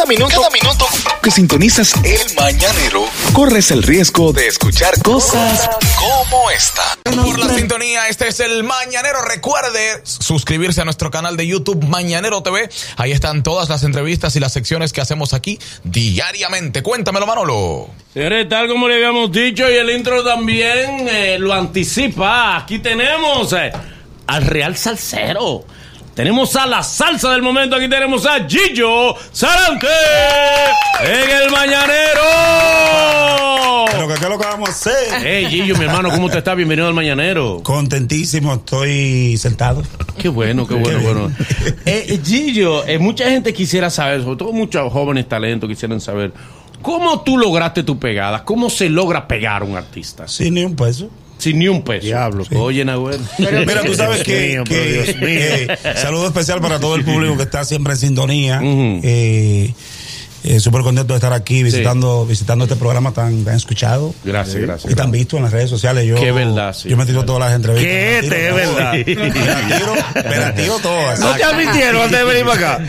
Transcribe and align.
Cada 0.00 0.08
minuto, 0.08 0.34
cada 0.34 0.48
minuto 0.48 0.86
que 1.22 1.30
sintonizas 1.30 1.92
el 2.04 2.34
mañanero, 2.34 3.04
corres 3.34 3.70
el 3.70 3.82
riesgo 3.82 4.32
de 4.32 4.46
escuchar 4.46 4.94
cosas 5.02 5.68
como 5.98 6.50
esta. 6.50 6.82
Por 7.04 7.38
la 7.38 7.54
sintonía, 7.54 8.08
este 8.08 8.28
es 8.28 8.40
el 8.40 8.64
Mañanero. 8.64 9.20
Recuerde 9.20 10.00
suscribirse 10.04 10.80
a 10.80 10.86
nuestro 10.86 11.10
canal 11.10 11.36
de 11.36 11.46
YouTube 11.46 11.84
Mañanero 11.84 12.42
TV. 12.42 12.70
Ahí 12.96 13.12
están 13.12 13.42
todas 13.42 13.68
las 13.68 13.82
entrevistas 13.84 14.34
y 14.36 14.40
las 14.40 14.54
secciones 14.54 14.94
que 14.94 15.02
hacemos 15.02 15.34
aquí 15.34 15.58
diariamente. 15.84 16.82
Cuéntamelo, 16.82 17.26
Manolo. 17.26 17.90
Señores, 18.14 18.48
tal 18.48 18.68
como 18.68 18.88
le 18.88 18.94
habíamos 18.94 19.30
dicho 19.30 19.70
y 19.70 19.74
el 19.74 19.90
intro 19.90 20.24
también 20.24 21.08
eh, 21.10 21.36
lo 21.38 21.52
anticipa. 21.52 22.56
Aquí 22.56 22.78
tenemos 22.78 23.52
eh, 23.52 23.70
al 24.28 24.46
Real 24.46 24.78
Salsero. 24.78 25.66
Tenemos 26.14 26.54
a 26.56 26.66
la 26.66 26.82
salsa 26.82 27.30
del 27.30 27.42
momento. 27.42 27.76
Aquí 27.76 27.88
tenemos 27.88 28.26
a 28.26 28.46
Gillo 28.46 29.14
Sarante 29.32 29.86
en 31.04 31.30
el 31.42 31.50
Mañanero. 31.50 32.20
Pero 33.90 34.08
que 34.08 34.14
qué 34.14 34.24
es 34.24 34.28
lo 34.28 34.38
que 34.38 34.46
vamos 34.46 34.68
a 34.68 34.72
hacer. 34.72 34.94
Hey 35.24 35.46
Gillo, 35.48 35.76
mi 35.76 35.84
hermano, 35.84 36.10
¿cómo 36.10 36.28
te 36.28 36.38
está? 36.38 36.54
Bienvenido 36.54 36.88
al 36.88 36.94
Mañanero. 36.94 37.60
Contentísimo, 37.62 38.54
estoy 38.54 39.36
sentado. 39.36 39.82
Qué 40.18 40.28
bueno, 40.28 40.66
qué 40.66 40.74
bueno, 40.74 40.98
Qué 40.98 41.06
bueno. 41.06 41.32
Eh, 41.86 42.20
Gillo, 42.24 42.84
eh, 42.86 42.98
mucha 42.98 43.30
gente 43.30 43.52
quisiera 43.54 43.88
saber, 43.88 44.22
sobre 44.22 44.36
todo 44.36 44.52
muchos 44.52 44.92
jóvenes 44.92 45.28
talentos 45.28 45.68
quisieran 45.68 46.00
saber, 46.00 46.32
¿cómo 46.82 47.22
tú 47.22 47.38
lograste 47.38 47.82
tu 47.82 47.98
pegada? 47.98 48.44
¿Cómo 48.44 48.70
se 48.70 48.88
logra 48.88 49.26
pegar 49.28 49.62
a 49.62 49.64
un 49.64 49.76
artista? 49.76 50.26
Sin 50.28 50.54
ni 50.54 50.64
un 50.64 50.76
peso. 50.76 51.10
Sin 51.38 51.58
ni 51.58 51.68
un 51.68 51.82
peso. 51.82 52.04
Diablo. 52.06 52.44
Oye, 52.56 52.84
Nahuel. 52.84 53.20
Mira, 53.38 53.82
tú 53.82 53.94
sabes 53.94 54.24
Dios 54.24 54.26
que, 54.26 54.48
mío, 54.48 54.64
que, 54.64 54.74
pero 54.74 55.02
Dios 55.04 55.16
mío. 55.16 55.26
eh, 55.28 55.78
saludo 55.96 56.26
especial 56.26 56.60
para 56.60 56.78
todo 56.78 56.96
el 56.96 57.04
público 57.04 57.36
que 57.36 57.44
está 57.44 57.64
siempre 57.64 57.94
en 57.94 57.98
sintonía. 57.98 58.60
Eh, 58.62 59.72
eh, 60.44 60.58
Súper 60.60 60.82
contento 60.82 61.12
de 61.12 61.18
estar 61.18 61.32
aquí 61.32 61.62
visitando 61.62 62.24
visitando 62.26 62.64
este 62.64 62.76
programa 62.76 63.12
tan, 63.12 63.44
tan 63.44 63.54
escuchado 63.56 64.14
Gracias, 64.24 64.56
gracias. 64.62 64.92
y 64.92 64.96
tan 64.96 65.10
visto 65.10 65.36
en 65.36 65.42
las 65.44 65.52
redes 65.52 65.68
sociales. 65.70 66.06
Yo, 66.06 66.16
Qué 66.16 66.32
verdad, 66.32 66.72
sí. 66.74 66.88
Yo 66.88 66.96
me 66.96 67.04
tiro 67.06 67.24
todas 67.24 67.40
las 67.40 67.54
entrevistas. 67.54 67.90
¿Qué? 67.92 68.20
Me 68.22 68.28
las 68.28 68.30
Te 68.30 68.48
es 68.48 68.54
tiro 68.54 68.54
verdad. 68.56 68.92
Me 70.30 70.36
las 70.36 70.54
tiro, 70.54 70.62
tiro 70.64 70.78
todas. 70.78 71.20
¿No 71.20 71.34
te 71.34 71.44
admitieron 71.44 72.02
antes 72.02 72.18
de 72.18 72.24
venir 72.24 72.44
para 72.46 72.74
acá? 72.76 72.84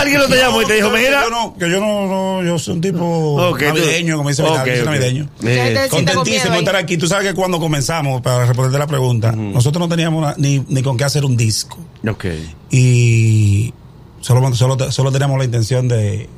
Alguien 0.00 0.18
no 0.20 0.26
te 0.26 0.36
llamó 0.36 0.62
y 0.62 0.66
te 0.66 0.74
dijo, 0.74 0.90
mira. 0.90 1.22
Yo 1.24 1.30
no, 1.30 1.54
que 1.56 1.70
yo 1.70 1.80
no, 1.80 2.06
no, 2.06 2.42
yo 2.44 2.58
soy 2.58 2.74
un 2.74 2.80
tipo 2.80 3.04
Ok, 3.50 3.58
tú- 3.60 3.64
navideño, 3.66 4.16
como 4.16 4.28
dice 4.28 4.42
mi 4.42 4.48
Ok, 4.48 4.56
yo 4.66 4.72
soy 4.72 4.78
ok. 4.80 4.84
navideño. 4.86 5.28
Eh, 5.44 5.86
Contentísimo 5.90 6.52
de 6.54 6.58
estar 6.60 6.76
aquí. 6.76 6.96
Tú 6.96 7.06
sabes 7.06 7.28
que 7.28 7.34
cuando 7.34 7.58
comenzamos, 7.60 8.20
para 8.22 8.46
responder 8.46 8.78
la 8.80 8.86
pregunta, 8.86 9.32
nosotros 9.32 9.80
no 9.80 9.88
teníamos 9.88 10.36
ni, 10.38 10.64
ni 10.68 10.82
con 10.82 10.96
qué 10.96 11.04
hacer 11.04 11.24
un 11.24 11.36
disco. 11.36 11.78
ok. 12.08 12.24
Y 12.70 13.72
solo, 14.20 14.54
solo, 14.54 14.90
solo 14.90 15.12
teníamos 15.12 15.38
la 15.38 15.44
intención 15.44 15.86
de, 15.88 16.28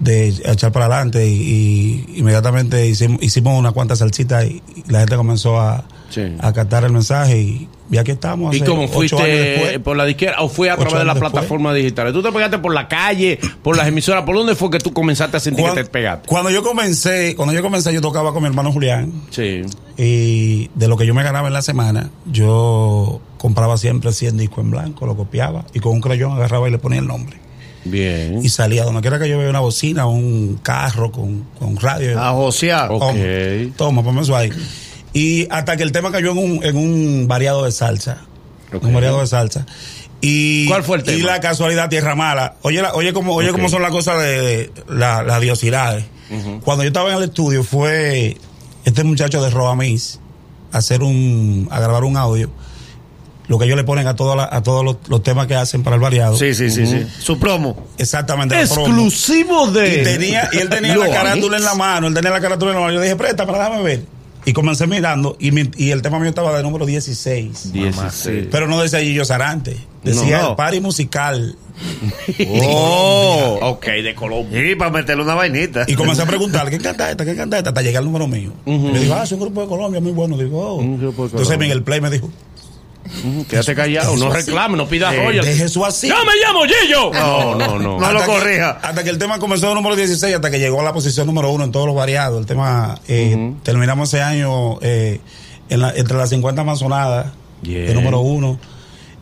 de 0.00 0.28
echar 0.28 0.72
para 0.72 0.86
adelante. 0.86 1.26
Y, 1.28 2.04
y 2.12 2.18
inmediatamente 2.18 2.86
hicimos, 2.86 3.22
hicimos 3.22 3.58
una 3.58 3.72
cuantas 3.72 3.98
salsitas 3.98 4.44
y, 4.44 4.62
y 4.76 4.90
la 4.90 5.00
gente 5.00 5.16
comenzó 5.16 5.58
a, 5.60 5.84
Sí. 6.10 6.22
a 6.40 6.52
captar 6.54 6.84
el 6.84 6.92
mensaje. 6.92 7.38
Y, 7.38 7.68
y 7.90 7.98
aquí 7.98 8.12
estamos. 8.12 8.56
¿Y 8.56 8.60
cómo 8.62 8.88
fuiste 8.88 9.22
después. 9.22 9.78
por 9.80 9.94
la 9.96 10.06
disquera 10.06 10.40
o 10.40 10.48
fue 10.48 10.70
a 10.70 10.76
través 10.76 10.98
de 10.98 11.04
las 11.04 11.18
plataformas 11.18 11.74
digitales? 11.74 12.14
¿Tú 12.14 12.22
te 12.22 12.32
pegaste 12.32 12.58
por 12.58 12.72
la 12.74 12.88
calle, 12.88 13.38
por 13.62 13.76
las 13.76 13.86
emisoras? 13.88 14.24
¿Por 14.24 14.34
dónde 14.34 14.54
fue 14.54 14.70
que 14.70 14.78
tú 14.78 14.92
comenzaste 14.94 15.36
a 15.36 15.40
sentir 15.40 15.64
que 15.64 15.70
Cuando, 15.70 15.84
te 15.84 15.90
pegaste? 15.90 16.26
cuando 16.28 16.48
yo 16.50 16.62
comencé, 16.62 17.34
cuando 17.36 17.52
yo 17.54 17.60
comencé, 17.60 17.92
yo 17.92 18.00
tocaba 18.00 18.32
con 18.32 18.42
mi 18.42 18.48
hermano 18.48 18.72
Julián. 18.72 19.12
Sí. 19.30 19.62
Y 19.98 20.70
de 20.74 20.88
lo 20.88 20.96
que 20.96 21.04
yo 21.06 21.12
me 21.14 21.22
ganaba 21.22 21.48
en 21.48 21.54
la 21.54 21.62
semana, 21.62 22.10
yo 22.30 23.20
compraba 23.36 23.76
siempre 23.76 24.12
100 24.12 24.36
discos 24.38 24.64
en 24.64 24.70
blanco, 24.70 25.04
lo 25.06 25.14
copiaba 25.16 25.64
y 25.74 25.80
con 25.80 25.92
un 25.92 26.00
crayón 26.00 26.32
agarraba 26.32 26.68
y 26.68 26.70
le 26.70 26.78
ponía 26.78 27.00
el 27.00 27.06
nombre. 27.06 27.36
Bien. 27.90 28.40
Y 28.44 28.48
salía 28.48 28.84
donde 28.84 29.00
quiera 29.00 29.18
que 29.18 29.28
yo 29.28 29.38
veía 29.38 29.50
una 29.50 29.60
bocina, 29.60 30.06
un 30.06 30.58
carro 30.62 31.10
con, 31.12 31.44
con 31.58 31.76
radio. 31.76 32.20
A 32.20 32.30
josear. 32.32 32.90
Ok. 32.90 33.14
Toma, 33.76 34.02
ponme 34.02 34.22
eso 34.22 34.36
ahí. 34.36 34.50
Y 35.12 35.46
hasta 35.50 35.76
que 35.76 35.82
el 35.82 35.92
tema 35.92 36.10
cayó 36.12 36.32
en 36.32 36.38
un, 36.38 36.64
en 36.64 36.76
un 36.76 37.26
variado 37.28 37.64
de 37.64 37.72
salsa. 37.72 38.18
Un 38.80 38.92
variado 38.92 39.20
de 39.20 39.26
salsa. 39.26 39.66
Y, 40.20 40.66
¿Cuál 40.66 40.82
fue 40.82 40.96
el 40.98 41.02
tema? 41.04 41.16
Y 41.18 41.22
la 41.22 41.40
casualidad, 41.40 41.88
Tierra 41.88 42.14
Mala. 42.14 42.56
Oye, 42.62 42.82
la- 42.82 42.92
oye 42.94 43.12
cómo, 43.12 43.34
oye 43.34 43.52
cómo 43.52 43.68
son 43.68 43.82
las 43.82 43.90
cosas 43.92 44.20
de, 44.20 44.40
de 44.42 44.72
la- 44.88 45.22
las 45.22 45.40
diosidades. 45.40 46.04
Cuando 46.64 46.82
yo 46.84 46.88
estaba 46.88 47.10
en 47.10 47.16
el 47.18 47.22
estudio 47.24 47.62
fue 47.64 48.36
este 48.84 49.02
muchacho 49.04 49.42
de 49.42 49.48
Roamis 49.48 50.20
a 50.72 50.78
hacer 50.78 51.02
un, 51.02 51.68
a 51.70 51.80
grabar 51.80 52.04
un 52.04 52.16
audio. 52.18 52.50
Lo 53.48 53.58
que 53.58 53.64
ellos 53.64 53.76
le 53.76 53.84
ponen 53.84 54.06
a, 54.06 54.14
todas 54.14 54.36
las- 54.36 54.52
a 54.52 54.62
todos 54.62 54.84
los, 54.84 54.96
los 55.08 55.22
temas 55.22 55.46
que 55.46 55.54
hacen 55.54 55.82
para 55.82 55.96
el 55.96 56.02
variado. 56.02 56.36
Sí, 56.36 56.54
sí, 56.54 56.70
sí, 56.70 56.86
sí. 56.86 57.06
Su 57.18 57.38
promo. 57.38 57.76
Exactamente. 57.98 58.54
promo. 58.66 58.82
Exclusivo 58.86 59.70
de. 59.70 60.00
Y, 60.00 60.04
tenía, 60.04 60.48
y 60.52 60.58
él 60.58 60.68
tenía 60.68 60.96
la 60.96 61.08
carátula 61.10 61.56
en 61.56 61.64
la 61.64 61.74
mano, 61.74 62.06
él 62.08 62.14
tenía 62.14 62.30
la 62.30 62.40
carátula 62.40 62.72
en 62.72 62.76
la 62.76 62.80
mano. 62.82 62.94
Yo 62.94 63.00
dije, 63.00 63.16
préstamela, 63.16 63.58
déjame 63.58 63.82
ver. 63.82 64.02
Y 64.44 64.52
comencé 64.52 64.86
mirando, 64.86 65.36
y, 65.40 65.50
mi- 65.50 65.70
y 65.76 65.90
el 65.90 66.00
tema 66.00 66.18
mío 66.18 66.28
estaba 66.28 66.56
de 66.56 66.62
número 66.62 66.86
16. 66.86 67.72
16. 67.72 68.46
Pero 68.50 68.66
no 68.66 68.80
decía 68.80 69.00
Gillo 69.00 69.24
Sarante, 69.24 69.76
decía 70.04 70.38
No, 70.38 70.42
no. 70.44 70.50
el 70.50 70.56
party 70.56 70.80
musical. 70.80 71.56
Oh. 72.60 73.58
Ok, 73.62 73.86
de 73.86 74.14
Colombia. 74.14 74.70
Y 74.70 74.74
para 74.74 74.90
meterle 74.90 75.22
una 75.22 75.34
vainita. 75.34 75.84
Y 75.86 75.94
comencé 75.94 76.22
a 76.22 76.26
preguntar, 76.26 76.68
¿qué 76.70 76.78
canta 76.78 77.10
esta? 77.10 77.24
¿Qué 77.24 77.34
canta 77.36 77.58
esta? 77.58 77.70
Hasta 77.70 77.82
llegar 77.82 78.00
al 78.00 78.04
número 78.06 78.26
mío. 78.26 78.52
Y 78.66 78.70
me 78.78 78.98
dijo, 79.00 79.14
ah, 79.14 79.24
es 79.24 79.32
un 79.32 79.40
grupo 79.40 79.62
de 79.62 79.68
Colombia 79.68 80.00
muy 80.00 80.12
bueno. 80.12 80.36
Digo, 80.36 80.60
oh. 80.60 80.74
Un 80.76 80.98
grupo 80.98 81.22
de 81.22 81.26
Entonces 81.30 81.46
Colombia. 81.46 81.58
Miguel 81.68 81.82
Play 81.82 82.00
me 82.00 82.10
dijo, 82.10 82.30
Quédate 83.48 83.74
callado, 83.74 84.16
no 84.16 84.30
reclame, 84.30 84.76
no 84.76 84.86
pidas 84.88 85.14
"Eh, 85.14 85.22
joyas. 85.24 85.44
deje 85.46 85.64
eso 85.64 85.84
así. 85.84 86.08
¡Yo 86.08 86.16
me 86.24 86.32
llamo 86.44 86.60
Gillo! 86.64 87.10
No, 87.12 87.54
no, 87.54 87.78
no. 87.78 87.98
No 88.00 88.12
lo 88.12 88.24
corrija. 88.24 88.78
hasta 88.82 89.02
que 89.04 89.10
el 89.10 89.18
tema 89.18 89.38
comenzó 89.38 89.74
número 89.74 89.96
16, 89.96 90.34
hasta 90.34 90.50
que 90.50 90.58
llegó 90.58 90.80
a 90.80 90.84
la 90.84 90.92
posición 90.92 91.26
número 91.26 91.50
uno 91.50 91.64
en 91.64 91.72
todos 91.72 91.86
los 91.86 91.94
variados. 91.96 92.38
El 92.40 92.46
tema, 92.46 92.98
eh, 93.08 93.54
terminamos 93.62 94.12
ese 94.12 94.22
año 94.22 94.78
eh, 94.82 95.20
entre 95.68 96.16
las 96.16 96.30
50 96.30 96.64
más 96.64 96.78
sonadas, 96.80 97.26
de 97.62 97.92
número 97.94 98.20
uno. 98.20 98.58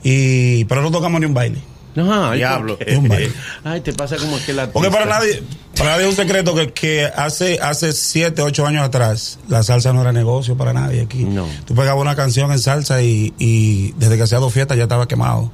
Y, 0.03 0.65
pero 0.67 0.83
no 0.83 0.91
tocamos 0.91 1.21
ni 1.21 1.27
un 1.27 1.35
baile. 1.35 1.59
Ajá, 1.97 2.31
ay, 2.33 2.39
Diablo. 2.39 2.79
Ay, 3.65 3.81
te 3.81 3.93
pasa 3.93 4.17
como 4.17 4.37
que 4.45 4.53
la. 4.53 4.71
Porque 4.71 4.91
para 4.91 5.07
nadie, 5.07 5.43
para 5.77 5.93
nadie 5.93 6.05
es 6.05 6.11
un 6.11 6.17
secreto 6.17 6.55
que, 6.55 6.73
que 6.73 7.07
hace, 7.07 7.59
hace 7.61 7.93
7, 7.93 8.43
8 8.43 8.67
años 8.67 8.85
atrás, 8.85 9.39
la 9.49 9.63
salsa 9.63 9.93
no 9.93 10.03
era 10.03 10.13
negocio 10.13 10.57
para 10.57 10.73
nadie 10.73 11.01
aquí. 11.03 11.25
No. 11.25 11.47
Tú 11.65 11.75
pegabas 11.75 12.01
una 12.03 12.15
canción 12.15 12.53
en 12.53 12.59
salsa 12.59 13.03
y, 13.03 13.33
y 13.39 13.93
desde 13.93 14.17
que 14.17 14.23
hacía 14.25 14.39
dos 14.39 14.53
fiestas 14.53 14.77
ya 14.77 14.83
estaba 14.85 15.09
quemado. 15.09 15.51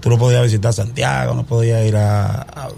Tú 0.00 0.10
no 0.10 0.18
podías 0.18 0.42
visitar 0.42 0.72
Santiago, 0.72 1.34
no 1.34 1.44
podías 1.46 1.86
ir 1.86 1.96
a, 1.96 2.26
a- 2.42 2.68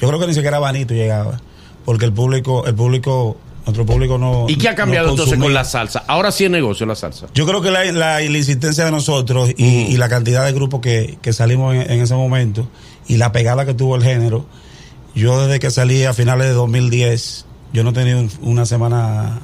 Yo 0.00 0.06
creo 0.08 0.20
que 0.20 0.26
ni 0.28 0.34
siquiera 0.34 0.58
Banito 0.60 0.94
llegaba. 0.94 1.40
Porque 1.84 2.04
el 2.04 2.12
público, 2.12 2.64
el 2.66 2.74
público, 2.74 3.36
nuestro 3.66 3.86
público 3.86 4.18
no. 4.18 4.46
¿Y 4.48 4.56
qué 4.56 4.68
ha 4.68 4.74
cambiado 4.74 5.06
no 5.06 5.12
entonces 5.12 5.38
con 5.38 5.52
la 5.54 5.64
salsa? 5.64 6.04
Ahora 6.06 6.30
sí 6.32 6.44
es 6.44 6.50
negocio 6.50 6.84
la 6.86 6.94
salsa. 6.94 7.26
Yo 7.34 7.46
creo 7.46 7.62
que 7.62 7.70
la, 7.70 7.84
la, 7.92 8.22
insistencia 8.22 8.84
de 8.84 8.90
nosotros 8.90 9.50
y, 9.56 9.64
y 9.64 9.96
la 9.96 10.08
cantidad 10.08 10.44
de 10.44 10.52
grupos 10.52 10.80
que, 10.80 11.18
que 11.22 11.32
salimos 11.32 11.74
en, 11.74 11.90
en 11.90 12.00
ese 12.00 12.14
momento 12.14 12.68
y 13.08 13.16
la 13.16 13.32
pegada 13.32 13.64
que 13.64 13.74
tuvo 13.74 13.96
el 13.96 14.02
género, 14.02 14.44
yo 15.14 15.40
desde 15.46 15.60
que 15.60 15.70
salí 15.70 16.04
a 16.04 16.12
finales 16.12 16.46
de 16.48 16.52
2010, 16.54 17.46
yo 17.72 17.84
no 17.84 17.90
he 17.90 17.92
tenido 17.94 18.20
un- 18.20 18.30
una 18.42 18.66
semana 18.66 19.40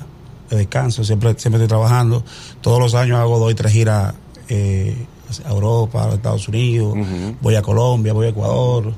de 0.50 0.56
descanso, 0.56 1.04
siempre, 1.04 1.34
siempre 1.38 1.62
estoy 1.62 1.68
trabajando. 1.68 2.24
Todos 2.60 2.78
los 2.80 2.94
años 2.94 3.18
hago 3.18 3.38
dos 3.38 3.52
y 3.52 3.54
tres 3.54 3.72
giras 3.72 4.14
eh, 4.48 4.96
a 5.44 5.50
Europa, 5.50 6.04
a 6.10 6.14
Estados 6.14 6.48
Unidos, 6.48 6.94
voy 7.40 7.54
a 7.54 7.62
Colombia, 7.62 8.12
voy 8.12 8.26
a 8.26 8.30
Ecuador. 8.30 8.92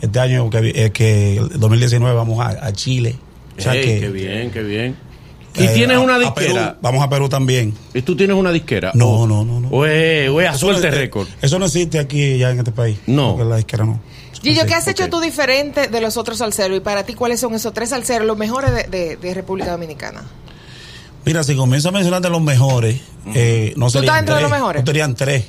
Este 0.00 0.18
año, 0.20 0.50
que, 0.50 0.72
eh, 0.74 0.90
que 0.90 1.36
el 1.36 1.58
2019, 1.60 2.14
vamos 2.14 2.40
a, 2.40 2.48
a 2.66 2.72
Chile. 2.72 3.16
O 3.58 3.60
sea 3.60 3.74
Ey, 3.74 3.84
que, 3.84 4.00
qué 4.00 4.08
bien, 4.10 4.50
qué 4.50 4.62
bien. 4.62 4.96
¿Y 5.58 5.64
eh, 5.64 5.68
tienes 5.74 5.96
a- 5.96 6.00
una 6.00 6.16
a 6.16 6.18
disquera? 6.18 6.52
Perú, 6.66 6.78
vamos 6.82 7.02
a 7.04 7.08
Perú 7.08 7.28
también. 7.28 7.72
¿Y 7.94 8.02
tú 8.02 8.14
tienes 8.14 8.36
una 8.36 8.52
disquera? 8.52 8.90
No, 8.94 9.08
O- 9.22 9.26
no, 9.26 9.44
no, 9.44 9.60
no. 9.60 9.68
O 9.68 9.86
es, 9.86 10.28
o 10.28 10.40
es 10.40 10.48
a 10.48 10.50
Eso 10.50 10.58
suerte 10.58 10.90
no- 10.90 10.96
récord. 10.96 11.28
Eso 11.40 11.58
no 11.58 11.64
existe 11.66 11.98
aquí 11.98 12.36
ya 12.38 12.50
en 12.50 12.58
este 12.58 12.72
país. 12.72 12.98
No. 13.06 13.34
Porque 13.36 13.48
la 13.48 13.56
disquera 13.56 13.84
no. 13.84 14.00
Gillo, 14.42 14.66
¿qué 14.66 14.74
has 14.74 14.86
hecho 14.86 15.08
tú 15.08 15.18
diferente 15.20 15.88
de 15.88 16.00
los 16.00 16.16
otros 16.18 16.38
salseros? 16.38 16.76
Y 16.76 16.80
para 16.80 17.04
ti, 17.04 17.14
¿cuáles 17.14 17.40
son 17.40 17.54
esos 17.54 17.72
tres 17.72 17.88
salseros, 17.88 18.26
los 18.26 18.36
mejores 18.36 18.70
de, 18.72 18.82
de- 18.84 19.16
de 19.16 19.34
República 19.34 19.70
Dominicana? 19.72 20.24
Mira, 21.24 21.42
si 21.42 21.56
comienzo 21.56 21.88
a 21.88 21.92
mencionarte 21.92 22.28
los 22.30 22.40
mejores, 22.42 23.00
eh, 23.34 23.72
no 23.76 23.90
serían 23.90 24.04
estás 24.04 24.18
entre 24.20 24.34
tres. 24.34 24.42
los 24.42 24.50
mejores? 24.52 24.82
No 24.82 24.86
serían 24.86 25.14
tres. 25.16 25.44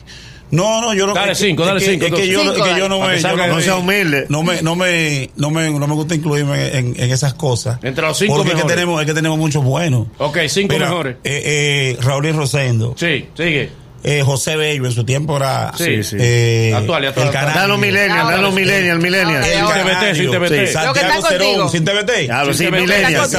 No, 0.52 0.82
no, 0.82 0.94
yo 0.94 1.06
no. 1.08 1.14
Dale 1.14 1.36
cinco, 1.36 1.64
es 1.64 1.68
dale 1.68 1.80
que- 1.82 1.86
cinco, 1.92 2.06
Es 2.06 2.14
que 2.14 2.28
yo, 2.28 2.40
Cinco, 2.42 2.54
es 2.56 2.62
que 2.64 2.70
yo 2.70 2.88
dale. 2.88 2.90
no 2.90 3.00
me. 3.02 3.16
que 3.16 3.22
yo 3.22 3.28
salga- 3.30 3.48
no 3.48 3.60
sea 3.62 3.76
humilde. 3.76 4.26
No 4.30 4.44
me, 4.44 4.62
no 4.62 4.76
me, 4.76 5.30
no 5.36 5.50
me, 5.50 5.70
no 5.70 5.88
me 5.88 5.94
gusta 5.94 6.16
incluirme 6.16 6.78
en, 6.78 6.96
en 6.98 7.12
esas 7.12 7.34
cosas. 7.34 7.80
Entre 7.84 8.06
los 8.06 8.18
cinco 8.18 8.36
Porque 8.36 8.50
es 8.50 8.52
que 8.52 8.56
mejores. 8.58 8.76
tenemos, 8.76 9.02
es 9.02 9.08
que 9.08 9.14
tenemos 9.14 9.38
muchos 9.38 9.64
buenos. 9.64 10.08
Ok, 10.20 10.38
cinco 10.48 10.74
Mira, 10.74 10.88
mejores. 10.90 11.16
Eh, 11.24 11.96
eh, 11.98 11.98
Raúl 12.02 12.26
y 12.28 12.32
Rosendo. 12.32 12.96
Sí, 12.98 13.28
sigue. 13.36 13.70
Eh, 14.04 14.22
José 14.24 14.56
Bello 14.56 14.86
en 14.86 14.92
su 14.94 15.04
tiempo 15.04 15.36
era. 15.36 15.74
Sí, 15.78 16.02
sí. 16.04 16.16
eh, 16.20 16.72
Actual, 16.74 17.04
actual, 17.04 17.04
el 17.04 17.08
actual. 17.10 17.32
Canario. 17.32 17.62
Danos 17.62 17.80
millennial, 17.80 18.28
sí. 18.28 18.56
millennial, 18.56 19.00
millennial. 19.00 19.44
El 19.44 19.50
sí. 19.52 19.58
Sin 19.58 19.68
TBT, 19.68 20.16
sin 20.16 20.32
TBT. 20.32 20.72
Santiago. 20.72 21.28
Cerón, 21.28 21.70
sin 21.72 21.84
TBT. 21.84 22.26
Claro, 22.28 22.54
sí, 22.54 22.60
Sin 22.60 22.68
TBT. 22.70 22.80
millennial. 22.82 23.30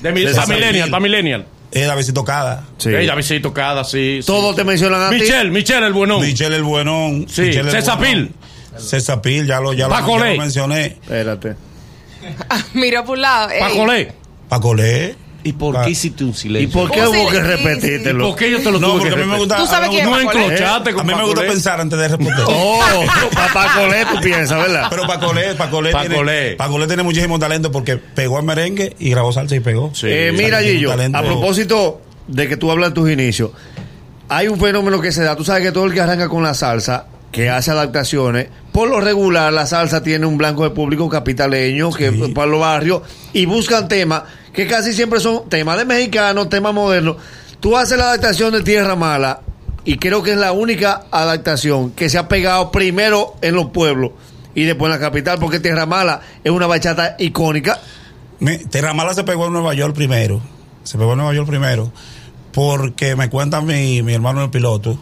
De 0.00 0.12
millennial, 0.12 0.72
Mil. 0.72 0.90
para 0.90 1.00
millennial. 1.00 1.46
Eh, 1.74 1.84
Davidito 1.84 2.24
Cada. 2.24 2.64
Sí. 2.78 2.88
Ey, 2.90 3.06
Davidcito 3.06 3.52
Cada, 3.52 3.84
sí. 3.84 4.20
sí. 4.22 4.26
Todos 4.26 4.54
te 4.54 4.64
mencionan 4.64 5.02
a 5.02 5.10
ti. 5.10 5.16
Michelle, 5.16 5.50
Michelle 5.50 5.86
el 5.86 5.92
buenón. 5.92 6.20
Michelle 6.22 6.56
el 6.56 6.62
Buenón. 6.62 7.26
Sí, 7.28 7.42
el 7.42 7.70
César 7.70 7.98
Buenón. 7.98 8.28
Pil. 8.28 8.80
César 8.80 9.20
Pil, 9.20 9.46
ya 9.46 9.60
lo, 9.60 9.72
ya 9.72 9.88
lo, 9.88 9.94
ya 9.94 10.30
lo 10.30 10.36
mencioné. 10.36 10.86
Espérate. 10.86 11.56
Mira 12.74 13.04
por 13.04 13.16
un 13.16 13.22
lado. 13.22 13.50
ey, 13.50 13.60
Pacolé. 14.48 15.16
¿Y 15.46 15.52
por 15.52 15.76
Ah. 15.76 15.82
qué 15.84 15.90
hiciste 15.90 16.24
un 16.24 16.30
¿Y 16.30 16.34
silencio? 16.34 16.70
por 16.80 16.90
qué 16.90 17.00
¿Cómo 17.04 17.20
hubo 17.22 17.30
que 17.30 17.40
repetírtelo? 17.40 18.28
¿Por 18.28 18.36
qué 18.36 18.50
yo 18.50 18.58
te 18.58 18.64
lo 18.72 18.80
No, 18.80 18.86
tuve 18.88 18.98
porque 19.00 19.14
que 19.14 19.20
a 19.20 19.24
mí 19.24 19.30
me 19.30 19.38
gusta. 19.38 19.56
Tú 19.58 19.66
sabes 19.66 19.90
quién 19.90 20.04
me 20.06 20.10
No 20.10 20.16
a 20.16 21.04
mí 21.04 21.14
me 21.14 21.24
gusta 21.24 21.42
pensar 21.42 21.80
antes 21.80 21.98
de 21.98 22.08
responder. 22.08 22.44
Oh, 22.48 22.80
para 23.52 23.74
Colé 23.74 24.06
tú 24.06 24.20
piensas, 24.22 24.58
¿verdad? 24.58 24.86
Pero 24.90 25.06
Paco 25.06 25.32
Ley, 25.34 25.54
Paco 25.56 25.82
Ley 25.82 26.56
Paco 26.56 26.86
tiene, 26.86 27.02
muchísimo 27.02 27.38
talento 27.38 27.70
porque 27.70 27.96
pegó 27.98 28.38
el 28.38 28.44
merengue 28.44 28.96
y 28.98 29.10
grabó 29.10 29.32
salsa 29.32 29.54
y 29.54 29.60
pegó. 29.60 29.90
Sí. 29.94 30.06
Eh, 30.08 30.32
mira, 30.34 30.60
Gillo, 30.62 30.92
a 30.92 31.22
propósito 31.22 32.00
de 32.26 32.48
que 32.48 32.56
tú 32.56 32.70
hablas 32.70 32.88
en 32.88 32.94
tus 32.94 33.10
inicios, 33.10 33.50
hay 34.30 34.48
un 34.48 34.58
fenómeno 34.58 35.00
que 35.00 35.12
se 35.12 35.22
da. 35.22 35.36
Tú 35.36 35.44
sabes 35.44 35.62
que 35.62 35.72
todo 35.72 35.84
el 35.84 35.92
que 35.92 36.00
arranca 36.00 36.28
con 36.28 36.42
la 36.42 36.54
salsa, 36.54 37.06
que 37.30 37.50
hace 37.50 37.70
adaptaciones, 37.70 38.48
por 38.72 38.88
lo 38.88 39.00
regular 39.00 39.52
la 39.52 39.66
salsa 39.66 40.02
tiene 40.02 40.24
un 40.24 40.38
blanco 40.38 40.64
de 40.64 40.70
público 40.70 41.08
capitaleño, 41.08 41.90
que 41.92 42.10
Sí. 42.12 42.32
para 42.32 42.46
los 42.46 42.60
barrios, 42.60 43.02
y 43.32 43.44
buscan 43.46 43.88
temas 43.88 44.22
que 44.54 44.66
casi 44.66 44.92
siempre 44.92 45.20
son 45.20 45.48
temas 45.48 45.76
de 45.76 45.84
mexicanos, 45.84 46.48
temas 46.48 46.72
modernos. 46.72 47.16
Tú 47.60 47.76
haces 47.76 47.98
la 47.98 48.04
adaptación 48.04 48.52
de 48.52 48.62
Tierra 48.62 48.94
Mala, 48.96 49.40
y 49.84 49.98
creo 49.98 50.22
que 50.22 50.30
es 50.32 50.36
la 50.38 50.52
única 50.52 51.02
adaptación 51.10 51.90
que 51.90 52.08
se 52.08 52.16
ha 52.16 52.28
pegado 52.28 52.70
primero 52.70 53.34
en 53.42 53.54
los 53.54 53.66
pueblos 53.70 54.12
y 54.54 54.64
después 54.64 54.92
en 54.92 54.98
la 55.00 55.04
capital, 55.06 55.38
porque 55.38 55.60
Tierra 55.60 55.84
Mala 55.84 56.20
es 56.42 56.50
una 56.52 56.66
bachata 56.66 57.16
icónica. 57.18 57.78
Me- 58.40 58.58
Terramala 58.58 59.12
se 59.14 59.24
pegó 59.24 59.46
en 59.46 59.52
Nueva 59.52 59.74
York 59.74 59.94
primero. 59.94 60.40
Se 60.84 60.96
pegó 60.98 61.12
en 61.12 61.18
Nueva 61.18 61.34
York 61.34 61.46
primero. 61.48 61.92
Porque 62.52 63.16
me 63.16 63.28
cuenta 63.30 63.60
mi, 63.60 64.02
mi 64.02 64.14
hermano 64.14 64.44
el 64.44 64.50
piloto, 64.50 64.98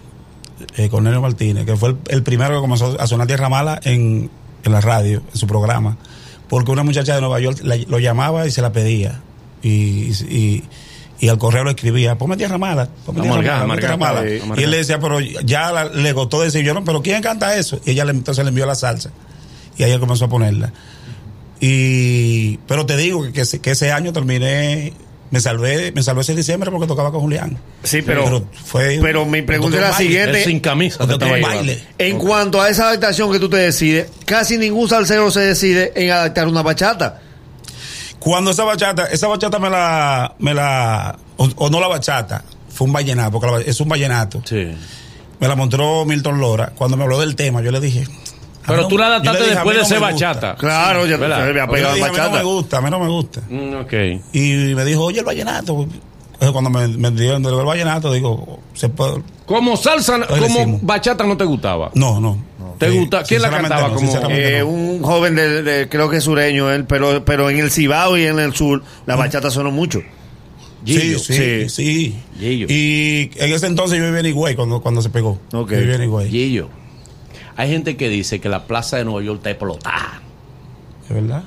eh, 0.76 0.88
Cornelio 0.88 1.20
Martínez, 1.20 1.66
que 1.66 1.76
fue 1.76 1.90
el, 1.90 1.96
el 2.08 2.22
primero 2.22 2.54
que 2.54 2.60
comenzó 2.60 2.96
a 2.98 3.06
sonar 3.06 3.26
Tierra 3.26 3.48
Mala 3.48 3.78
en, 3.84 4.30
en 4.64 4.72
la 4.72 4.80
radio, 4.80 5.22
en 5.32 5.36
su 5.38 5.46
programa. 5.46 5.96
Porque 6.48 6.70
una 6.70 6.82
muchacha 6.82 7.14
de 7.14 7.20
Nueva 7.20 7.40
York 7.40 7.60
lo 7.62 7.98
llamaba 7.98 8.46
y 8.46 8.50
se 8.50 8.62
la 8.62 8.72
pedía. 8.72 9.20
Y, 9.62 10.10
y, 10.28 10.64
y 11.20 11.28
al 11.28 11.38
correo 11.38 11.62
lo 11.64 11.70
escribía, 11.70 12.18
ponme 12.18 12.36
Tierra 12.36 12.58
Mala, 12.58 12.88
ponme 13.06 13.20
Tierra 13.20 13.34
Amargada, 13.36 13.58
Mala, 13.58 13.66
ponme 13.68 13.78
Tierra 13.80 13.94
amargada, 13.94 14.22
Mala. 14.22 14.54
sí, 14.56 14.60
Y 14.60 14.64
él 14.64 14.70
le 14.70 14.76
decía, 14.78 14.98
pero 14.98 15.20
ya 15.20 15.70
la- 15.72 15.84
le 15.84 16.12
gustó 16.12 16.40
decir, 16.42 16.64
yo 16.64 16.74
no, 16.74 16.84
pero 16.84 17.00
¿quién 17.02 17.22
canta 17.22 17.56
eso? 17.56 17.80
Y 17.84 17.92
ella 17.92 18.04
le, 18.04 18.10
entonces 18.12 18.44
le 18.44 18.48
envió 18.48 18.66
la 18.66 18.74
salsa. 18.74 19.10
Y 19.78 19.84
ahí 19.84 19.92
él 19.92 20.00
comenzó 20.00 20.24
a 20.24 20.28
ponerla. 20.28 20.72
Y, 21.60 22.58
pero 22.66 22.86
te 22.86 22.96
digo 22.96 23.22
que, 23.22 23.32
que 23.32 23.40
ese, 23.42 23.60
que 23.60 23.70
ese 23.70 23.92
año 23.92 24.12
terminé, 24.12 24.92
me 25.30 25.40
salvé, 25.40 25.92
me 25.92 26.02
salvé 26.02 26.22
ese 26.22 26.34
diciembre 26.34 26.70
porque 26.72 26.88
tocaba 26.88 27.12
con 27.12 27.20
Julián. 27.20 27.56
Sí, 27.84 28.02
pero, 28.02 28.24
Pero 28.24 28.44
fue- 28.64 28.98
pero 29.00 29.24
mi 29.24 29.42
pregunta 29.42 29.76
es 29.76 29.82
la 29.82 29.90
baile, 29.90 30.04
siguiente. 30.10 30.44
Sin 30.44 30.58
camisa 30.60 30.98
te 31.06 31.14
Otro 31.14 31.14
estaba 31.28 31.30
baile. 31.54 31.74
llevando. 31.74 31.94
En 31.98 32.18
cuanto 32.18 32.60
a 32.60 32.68
esa 32.68 32.88
adaptación 32.88 33.30
que 33.32 33.38
tú 33.38 33.48
te 33.48 33.58
decides, 33.58 34.08
casi 34.26 34.58
ningún 34.58 34.88
salsero 34.88 35.30
se 35.30 35.40
decide 35.40 35.92
en 35.94 36.10
adaptar 36.10 36.48
una 36.48 36.62
bachata. 36.62 37.22
Cuando 38.22 38.50
esa 38.52 38.64
bachata, 38.64 39.06
esa 39.06 39.26
bachata 39.26 39.58
me 39.58 39.68
la, 39.68 40.34
me 40.38 40.54
la, 40.54 41.16
o, 41.36 41.48
o 41.56 41.70
no 41.70 41.80
la 41.80 41.88
bachata, 41.88 42.44
fue 42.68 42.86
un 42.86 42.92
vallenato, 42.92 43.32
porque 43.32 43.50
la 43.50 43.60
es 43.60 43.80
un 43.80 43.88
vallenato. 43.88 44.42
Sí. 44.44 44.72
Me 45.40 45.48
la 45.48 45.56
mostró 45.56 46.04
Milton 46.04 46.38
Lora. 46.40 46.72
Cuando 46.74 46.96
me 46.96 47.02
habló 47.02 47.18
del 47.18 47.34
tema, 47.34 47.60
yo 47.62 47.72
le 47.72 47.80
dije. 47.80 48.06
Pero 48.64 48.82
mí 48.82 48.88
tú 48.88 48.96
la 48.96 49.06
adaptaste 49.06 49.42
después 49.44 49.76
de 49.76 49.82
no 49.82 49.88
ser 49.88 50.00
bachata. 50.00 50.54
Claro, 50.54 51.04
ya 51.04 51.16
¿verdad? 51.16 51.38
se 51.38 51.42
le 51.42 51.50
había 51.50 51.66
pegado 51.66 51.96
la 51.96 52.06
a 52.06 52.10
mí 52.10 52.16
no 52.16 52.22
me 52.22 52.28
bachata. 52.28 52.42
gusta, 52.42 52.78
a 52.78 52.80
mí 52.80 52.90
no 52.90 52.98
me 53.00 53.08
gusta. 53.08 53.40
Mm, 53.48 53.74
ok. 53.80 53.92
Y 54.32 54.74
me 54.76 54.84
dijo, 54.84 55.02
oye, 55.04 55.18
el 55.18 55.24
vallenato. 55.24 55.86
Entonces, 56.42 56.52
cuando 56.52 56.70
me, 56.70 56.88
me 56.88 57.10
dieron 57.12 57.44
el 57.46 57.54
vallenato, 57.64 58.12
digo, 58.12 58.58
se 58.74 58.88
puede, 58.88 59.22
Como 59.46 59.76
salsa, 59.76 60.26
como 60.26 60.80
bachata 60.82 61.24
no 61.24 61.36
te 61.36 61.44
gustaba. 61.44 61.92
No, 61.94 62.20
no. 62.20 62.36
¿Te 62.78 62.86
Eh, 62.88 62.98
gusta? 62.98 63.22
¿Quién 63.22 63.42
la 63.42 63.50
cantaba 63.50 63.88
no, 63.90 63.94
como- 63.94 64.12
Eh, 64.28 64.56
no. 64.60 64.66
un 64.66 65.02
joven 65.02 65.36
de, 65.36 65.62
de- 65.62 65.88
creo 65.88 66.10
que 66.10 66.16
es 66.16 66.24
sureño 66.24 66.68
él, 66.72 66.84
pero, 66.84 67.24
pero 67.24 67.48
en 67.48 67.60
el 67.60 67.70
Cibao 67.70 68.16
y 68.16 68.26
en 68.26 68.40
el 68.40 68.54
sur, 68.54 68.82
la 69.06 69.14
bachata 69.14 69.50
sonó 69.52 69.70
mucho. 69.70 70.02
Gillo. 70.84 71.20
Sí, 71.20 71.32
sí, 71.34 71.68
sí. 71.68 72.18
Gillo. 72.40 72.66
Y 72.68 73.30
en 73.36 73.52
ese 73.52 73.68
entonces 73.68 73.98
yo 74.00 74.04
vivía 74.06 74.18
en 74.18 74.26
Higüey 74.26 74.56
cuando, 74.56 74.80
cuando 74.80 75.00
se 75.00 75.10
pegó. 75.10 75.38
Ok. 75.52 75.70
Yo 75.70 75.78
vivía 75.78 75.94
en 75.94 76.02
Higüey. 76.02 76.28
Gillo. 76.28 76.68
Hay 77.54 77.68
gente 77.70 77.96
que 77.96 78.08
dice 78.08 78.40
que 78.40 78.48
la 78.48 78.64
plaza 78.66 78.96
de 78.96 79.04
Nueva 79.04 79.22
York 79.22 79.36
está 79.38 79.50
explotada. 79.50 80.20
¿Es 81.08 81.14
verdad? 81.14 81.44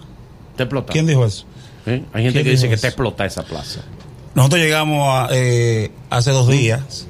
Está 0.51 0.63
explotada. 0.63 0.93
¿Quién 0.93 1.05
dijo 1.05 1.25
eso? 1.25 1.45
¿Eh? 1.85 2.01
Hay 2.13 2.23
gente 2.23 2.45
que 2.45 2.49
dice 2.51 2.69
que 2.69 2.75
está 2.75 2.87
explotada 2.87 3.27
esa 3.27 3.43
plaza. 3.43 3.81
Nosotros 4.35 4.61
llegamos 4.61 5.07
a, 5.09 5.29
eh, 5.31 5.91
hace 6.09 6.31
dos 6.31 6.47
días 6.47 7.07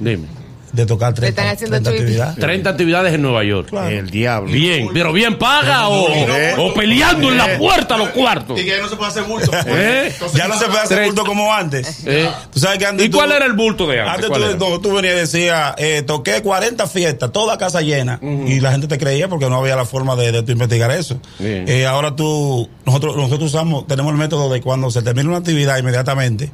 Dime. 0.00 0.26
De 0.72 0.86
tocar 0.86 1.12
30, 1.12 1.28
están 1.42 1.54
haciendo 1.54 1.74
30 1.76 1.90
tweet. 1.90 2.00
actividades. 2.00 2.36
30 2.36 2.70
actividades 2.70 3.14
en 3.14 3.22
Nueva 3.22 3.44
York. 3.44 3.68
Claro. 3.68 3.88
El 3.90 4.10
diablo. 4.10 4.50
Bien, 4.52 4.88
pero 4.94 5.12
bien 5.12 5.38
paga 5.38 5.88
o, 5.88 6.08
Eh. 6.08 6.54
o 6.58 6.72
peleando 6.72 7.30
en 7.30 7.36
la 7.36 7.58
puerta 7.58 7.96
los 7.98 8.08
cuartos. 8.08 8.58
Y 8.58 8.64
que 8.64 8.78
no 8.80 8.88
se 8.88 8.96
puede 8.96 9.10
hacer 9.10 9.24
bulto. 9.24 9.50
¿Eh? 9.66 10.08
Entonces, 10.12 10.38
Ya 10.38 10.48
no 10.48 10.58
se 10.58 10.64
puede 10.66 10.80
hacer 10.80 10.98
Tre- 10.98 11.06
culto 11.06 11.24
como 11.26 11.52
antes. 11.52 12.02
¿Eh? 12.06 12.28
Tú 12.52 12.58
sabes 12.58 12.78
que 12.78 12.86
antes 12.86 13.06
¿Y 13.06 13.08
tú- 13.10 13.18
cuál 13.18 13.32
era 13.32 13.44
el 13.44 13.52
bulto 13.52 13.86
de 13.86 14.00
antes? 14.00 14.14
Antes 14.14 14.28
¿Cuál 14.30 14.80
tú, 14.80 14.94
venías 14.94 15.14
y 15.14 15.18
decías, 15.18 15.74
eh, 15.78 16.02
toqué 16.06 16.40
40 16.42 16.86
fiestas, 16.86 17.30
toda 17.32 17.58
casa 17.58 17.82
llena, 17.82 18.18
y 18.22 18.60
la 18.60 18.70
gente 18.72 18.88
te 18.88 18.96
creía 18.98 19.28
porque 19.28 19.48
no 19.50 19.58
había 19.58 19.76
la 19.76 19.84
forma 19.84 20.16
de, 20.16 20.32
de 20.32 20.42
tú 20.42 20.52
investigar 20.52 20.90
eso. 20.90 21.20
Eh, 21.40 21.84
ahora 21.86 22.16
tú, 22.16 22.68
nosotros, 22.86 23.14
nosotros 23.16 23.50
usamos, 23.50 23.86
tenemos 23.86 24.10
el 24.12 24.18
método 24.18 24.50
de 24.50 24.60
cuando 24.62 24.90
se 24.90 25.02
termina 25.02 25.28
una 25.28 25.38
actividad 25.38 25.76
inmediatamente, 25.78 26.50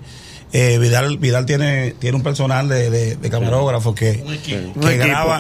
eh, 0.53 0.79
Vidal, 0.79 1.19
Vidal 1.19 1.45
tiene, 1.47 1.95
tiene 1.99 2.17
un 2.17 2.23
personal 2.23 2.69
de, 2.69 2.91
de, 2.91 3.17
de 3.17 3.31
camarógrafos 3.31 3.95
que, 3.95 4.23
que 4.45 4.73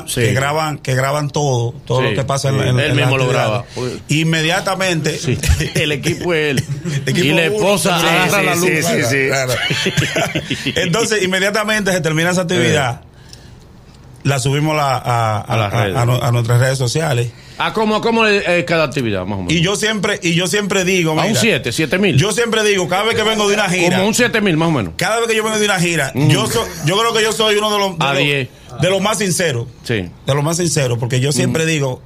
sí. 0.06 0.20
que 0.20 0.32
graban, 0.34 0.78
que 0.78 0.94
graban 0.94 1.30
todo, 1.30 1.72
todo 1.86 2.00
Sí, 2.02 2.08
lo 2.10 2.14
que 2.14 2.24
pasa 2.24 2.50
en, 2.50 2.56
sí. 2.56 2.68
en, 2.68 2.80
Él 2.80 2.90
en 2.90 2.96
la 2.96 3.02
mismo 3.02 3.16
lo 3.18 3.28
graba. 3.28 3.64
Inmediatamente. 4.08 5.18
Sí, 5.18 5.38
el 5.74 5.92
equipo 5.92 6.34
es 6.34 6.50
él. 6.50 6.64
Equipo 7.06 7.26
y 7.26 7.32
la 7.32 7.44
esposa 7.46 7.96
agarra 7.96 8.40
sí, 8.40 8.46
la 8.46 8.54
luz. 8.56 8.68
sí, 8.68 8.82
sí, 8.82 9.02
sí. 9.08 9.26
Claro. 9.28 9.52
Entonces, 10.76 11.22
inmediatamente 11.22 11.92
se 11.92 12.00
termina 12.00 12.30
esa 12.30 12.42
actividad, 12.42 13.00
la 14.24 14.38
subimos 14.38 14.74
la- 14.76 14.96
a, 14.96 15.40
A 15.40 15.56
las 15.56 15.72
redes. 15.72 15.96
a 15.96 16.04
nu- 16.04 16.18
a 16.22 16.30
nuestras 16.32 16.60
redes 16.60 16.78
sociales. 16.78 17.30
¿A 17.58 17.72
cómo, 17.72 18.00
cómo 18.00 18.24
es 18.26 18.44
eh, 18.46 18.64
cada 18.64 18.84
actividad, 18.84 19.24
más 19.26 19.34
o 19.38 19.42
menos? 19.42 19.52
Y 19.52 19.60
yo 19.60 19.74
siempre, 19.74 20.20
y 20.22 20.34
yo 20.34 20.46
siempre 20.46 20.84
digo, 20.84 21.10
a 21.12 21.14
un 21.24 21.28
mira, 21.28 21.40
7, 21.40 21.72
7 21.72 21.98
mil. 21.98 22.16
yo 22.16 22.30
siempre 22.32 22.62
digo, 22.62 22.88
cada 22.88 23.02
vez 23.02 23.16
que 23.16 23.22
vengo 23.24 23.48
de 23.48 23.54
una 23.54 23.68
gira, 23.68 23.96
Como 23.96 24.08
un 24.08 24.14
7 24.14 24.40
mil, 24.40 24.56
más 24.56 24.68
o 24.68 24.72
menos. 24.72 24.94
cada 24.96 25.18
vez 25.18 25.28
que 25.28 25.34
yo 25.36 25.42
vengo 25.42 25.58
de 25.58 25.64
una 25.64 25.80
gira, 25.80 26.12
yo 26.14 26.46
so- 26.46 26.66
yo 26.84 26.96
creo 26.98 27.12
que 27.12 27.22
yo 27.22 27.32
soy 27.32 27.56
uno 27.56 27.70
de 27.72 27.78
los, 27.78 27.98
de 27.98 28.04
A 28.04 28.12
los- 28.14 28.22
diez. 28.22 28.48
de 28.80 28.90
los 28.90 29.00
más 29.00 29.18
sinceros, 29.18 29.66
Sí. 29.82 30.08
de 30.26 30.34
los 30.34 30.44
más 30.44 30.56
sinceros, 30.58 30.98
porque 30.98 31.18
yo 31.20 31.32
siempre 31.32 31.66
digo, 31.66 32.00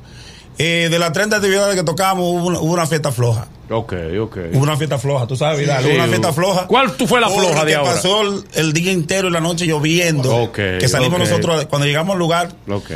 eh, 0.58 0.88
de 0.90 0.98
las 0.98 1.12
30 1.12 1.36
actividades 1.36 1.74
que 1.76 1.82
tocamos, 1.82 2.24
hubo 2.24 2.46
una, 2.46 2.58
hubo 2.60 2.72
una 2.72 2.86
fiesta 2.86 3.12
floja. 3.12 3.48
Ok, 3.70 3.94
ok. 4.20 4.36
Hubo 4.52 4.62
una 4.62 4.76
fiesta 4.76 4.98
floja, 4.98 5.26
tú 5.26 5.34
sabes, 5.36 5.58
Vidal, 5.60 5.82
Sí, 5.82 5.88
hubo 5.88 5.94
una 5.96 6.06
fiesta 6.08 6.32
floja. 6.32 6.66
¿Cuál 6.66 6.92
tú 6.96 7.06
fue 7.06 7.20
la 7.20 7.28
floja 7.30 7.54
Porque 7.54 7.66
de 7.70 7.74
ahora? 7.76 7.92
pasó 7.92 8.20
el, 8.22 8.44
el 8.54 8.72
día 8.72 8.92
entero 8.92 9.28
y 9.28 9.30
la 9.30 9.40
noche 9.40 9.66
lloviendo. 9.66 10.34
Ok, 10.36 10.56
que 10.78 10.88
salimos 10.88 11.18
nosotros, 11.18 11.66
cuando 11.66 11.86
llegamos 11.86 12.12
al 12.14 12.18
lugar, 12.18 12.52
Ok. 12.68 12.90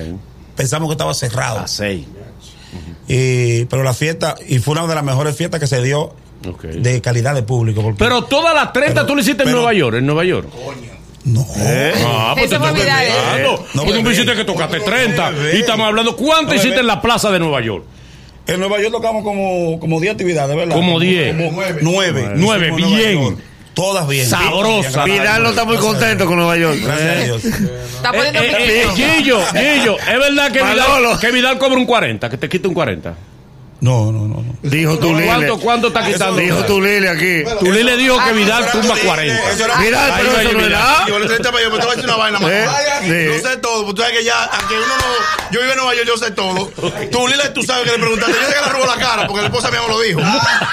pensamos 0.55 0.89
que 0.89 0.93
estaba 0.93 1.15
cerrado. 1.15 1.61
A 1.61 1.69
6. 1.69 2.05
Y, 3.09 3.65
pero 3.67 3.83
la 3.85 3.95
fiesta, 3.95 4.35
y 4.49 4.59
fue 4.59 4.73
una 4.73 4.87
de 4.87 4.95
las 4.95 5.05
mejores 5.05 5.37
fiestas 5.37 5.61
que 5.61 5.67
se 5.67 5.81
dio 5.83 6.13
de 6.63 7.01
calidad 7.01 7.35
de 7.35 7.43
público. 7.43 7.81
porque- 7.83 7.99
Pero 7.99 8.25
todas 8.25 8.55
las 8.55 8.73
30 8.73 8.95
Pero- 8.95 9.07
tú 9.07 9.15
lo 9.15 9.21
hiciste 9.21 9.45
en 9.45 9.53
Nueva 9.53 9.73
York, 9.73 9.97
en 9.97 10.07
Nueva 10.07 10.25
York. 10.25 10.49
no. 11.25 11.47
Ah, 12.05 12.35
pues 12.37 12.51
Vidal, 12.51 13.05
¿eh? 13.05 13.43
No, 13.75 13.83
Porque 13.83 13.95
tú 13.99 14.03
me 14.03 14.11
dijiste 14.11 14.35
que 14.35 14.45
tocaste 14.45 14.79
No, 14.79 14.85
30. 14.85 15.31
bebé. 15.31 15.57
Y 15.57 15.61
estamos 15.61 15.87
hablando, 15.87 16.17
¿cuánto 16.17 16.49
No, 16.49 16.55
hiciste 16.55 16.71
bebé. 16.71 16.81
en 16.83 16.87
la 16.89 17.01
plaza 17.01 17.31
de 17.31 17.39
Nueva 17.39 17.61
York? 17.63 17.85
En 18.47 18.61
Nueva 18.61 18.79
York 18.81 18.93
tocamos 18.93 19.23
como, 19.25 19.79
como 19.81 20.01
10 20.01 20.13
actividades, 20.13 20.55
¿verdad? 20.57 20.75
Como 20.75 21.01
10. 21.01 21.35
Nueve. 21.37 21.79
Nueve. 21.83 22.29
Nueve, 22.35 22.67
Hicimos 22.69 22.79
en 22.81 22.81
Nueva 22.91 22.97
bien. 22.99 23.23
York. 23.23 23.39
Todas 23.75 24.09
bien. 24.09 24.27
Sabrosa. 24.27 25.05
Vidal 25.05 25.43
no 25.43 25.51
está 25.51 25.65
muy 25.65 25.77
contento 25.77 26.25
con 26.27 26.37
Nueva 26.37 26.57
York. 26.57 26.79
Gracias 26.83 27.11
a 27.11 27.25
Dios. 27.25 27.45
Está 27.45 28.11
Eh, 28.11 28.13
poniendo 28.15 28.41
eh, 28.41 28.47
eh, 28.47 28.55
presión. 28.55 28.97
Gillo, 28.97 29.41
Gillo, 29.53 29.99
¿es 29.99 30.19
verdad 30.19 30.47
que 30.53 30.63
Vidal, 30.63 30.77
Manolo. 30.79 31.19
que 31.21 31.31
Vidal 31.31 31.59
cobra 31.59 31.77
un 31.77 31.85
40? 31.87 32.31
Que 32.31 32.37
te 32.39 32.49
quita 32.49 32.69
un 32.69 32.75
40. 32.75 33.15
No, 33.81 34.11
no, 34.11 34.21
no. 34.27 34.43
no. 34.43 34.45
Dijo 34.63 34.99
tu 34.99 35.13
Lile. 35.13 35.27
¿Cuánto, 35.27 35.59
cuánto 35.61 35.89
está 35.89 36.05
quitando? 36.07 36.37
Dijo 36.41 36.65
tu 36.65 36.81
Lile 36.81 37.09
aquí. 37.09 37.43
Tú 37.61 37.71
le 37.71 37.97
dijo 37.97 38.17
que 38.17 38.31
Ah, 38.31 38.33
Vidal 38.33 38.65
eso 38.65 38.79
tumba 38.79 38.95
era- 38.95 39.05
40. 39.07 39.51
eso 39.53 39.65
era- 39.65 39.77
Vidal, 39.77 40.15
pero 40.17 40.41
eso 40.41 40.53
no 40.53 40.69
nada. 40.69 41.05
Yo 41.07 41.19
le 41.19 41.27
yo 41.29 41.35
me 41.35 41.41
te 41.41 41.51
voy 41.51 41.63
a 41.63 41.91
decir 41.91 42.05
una 42.05 42.17
vaina 42.17 42.39
más. 42.39 42.51
¿Eh? 42.51 42.67
Sí. 43.03 43.43
Yo 43.43 43.49
sé 43.51 43.57
todo, 43.59 43.85
porque 43.85 43.97
tú 43.97 44.03
sabes 44.03 44.19
que 44.19 44.25
ya, 44.25 44.45
aunque 44.45 44.75
uno 44.75 44.87
no. 44.87 45.53
Yo 45.53 45.61
vivo 45.61 45.73
en 45.73 45.77
Nueva 45.79 45.95
York, 45.95 46.07
yo 46.09 46.17
sé 46.17 46.31
todo. 46.33 46.67
Tú, 47.13 47.29
Lila, 47.29 47.53
tú 47.53 47.63
sabes 47.63 47.85
que 47.85 47.93
le 47.93 47.99
preguntaste. 47.99 48.33
Yo 48.33 48.47
sé 48.49 48.55
que 48.55 48.61
le 48.67 48.73
robó 48.73 48.87
la 48.87 48.97
cara, 48.97 49.27
porque 49.27 49.43
la 49.43 49.49
esposa 49.49 49.71
mía 49.71 49.81
me 49.83 49.89
lo 49.89 50.01
dijo. 50.01 50.21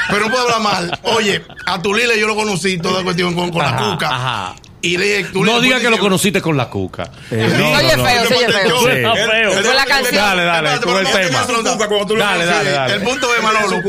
Pero 0.10 0.19
no 0.22 0.29
puedo 0.31 0.43
hablar 0.43 0.62
mal. 0.62 1.00
Oye, 1.03 1.43
a 1.65 1.81
tu 1.81 1.93
Lila 1.93 2.15
yo 2.15 2.27
lo 2.27 2.36
conocí, 2.36 2.77
toda 2.77 3.03
cuestión 3.03 3.33
con, 3.36 3.51
con 3.51 3.62
la 3.63 3.75
cuca. 3.75 4.07
ajá. 4.10 4.55
Y 4.85 4.97
le 4.97 5.05
dije, 5.05 5.29
tú 5.31 5.45
No 5.45 5.61
Lila, 5.61 5.61
diga 5.61 5.77
tú 5.77 5.83
que 5.85 5.89
lo 5.91 5.97
conociste 5.97 6.41
con 6.41 6.57
la 6.57 6.69
cuca. 6.69 7.09
Oye, 7.31 7.39
feo, 7.39 8.27
se 8.27 8.35
oye 8.35 8.51
feo. 8.51 8.79
Sí. 8.81 8.87
Él- 8.89 9.07
feo. 9.07 9.73
la 9.73 9.83
él- 9.83 9.87
canción. 9.87 10.15
Dale, 10.15 10.43
dale, 10.43 10.69
con 10.81 10.97
el 10.97 11.03
no 11.05 11.09
tema. 11.09 11.45
te 11.45 11.53
le 12.13 12.19
Dale, 12.19 12.45
dale, 12.45 12.69
dale. 12.69 12.99
Punto 12.99 13.27
es, 13.33 13.41
Manolo, 13.41 13.81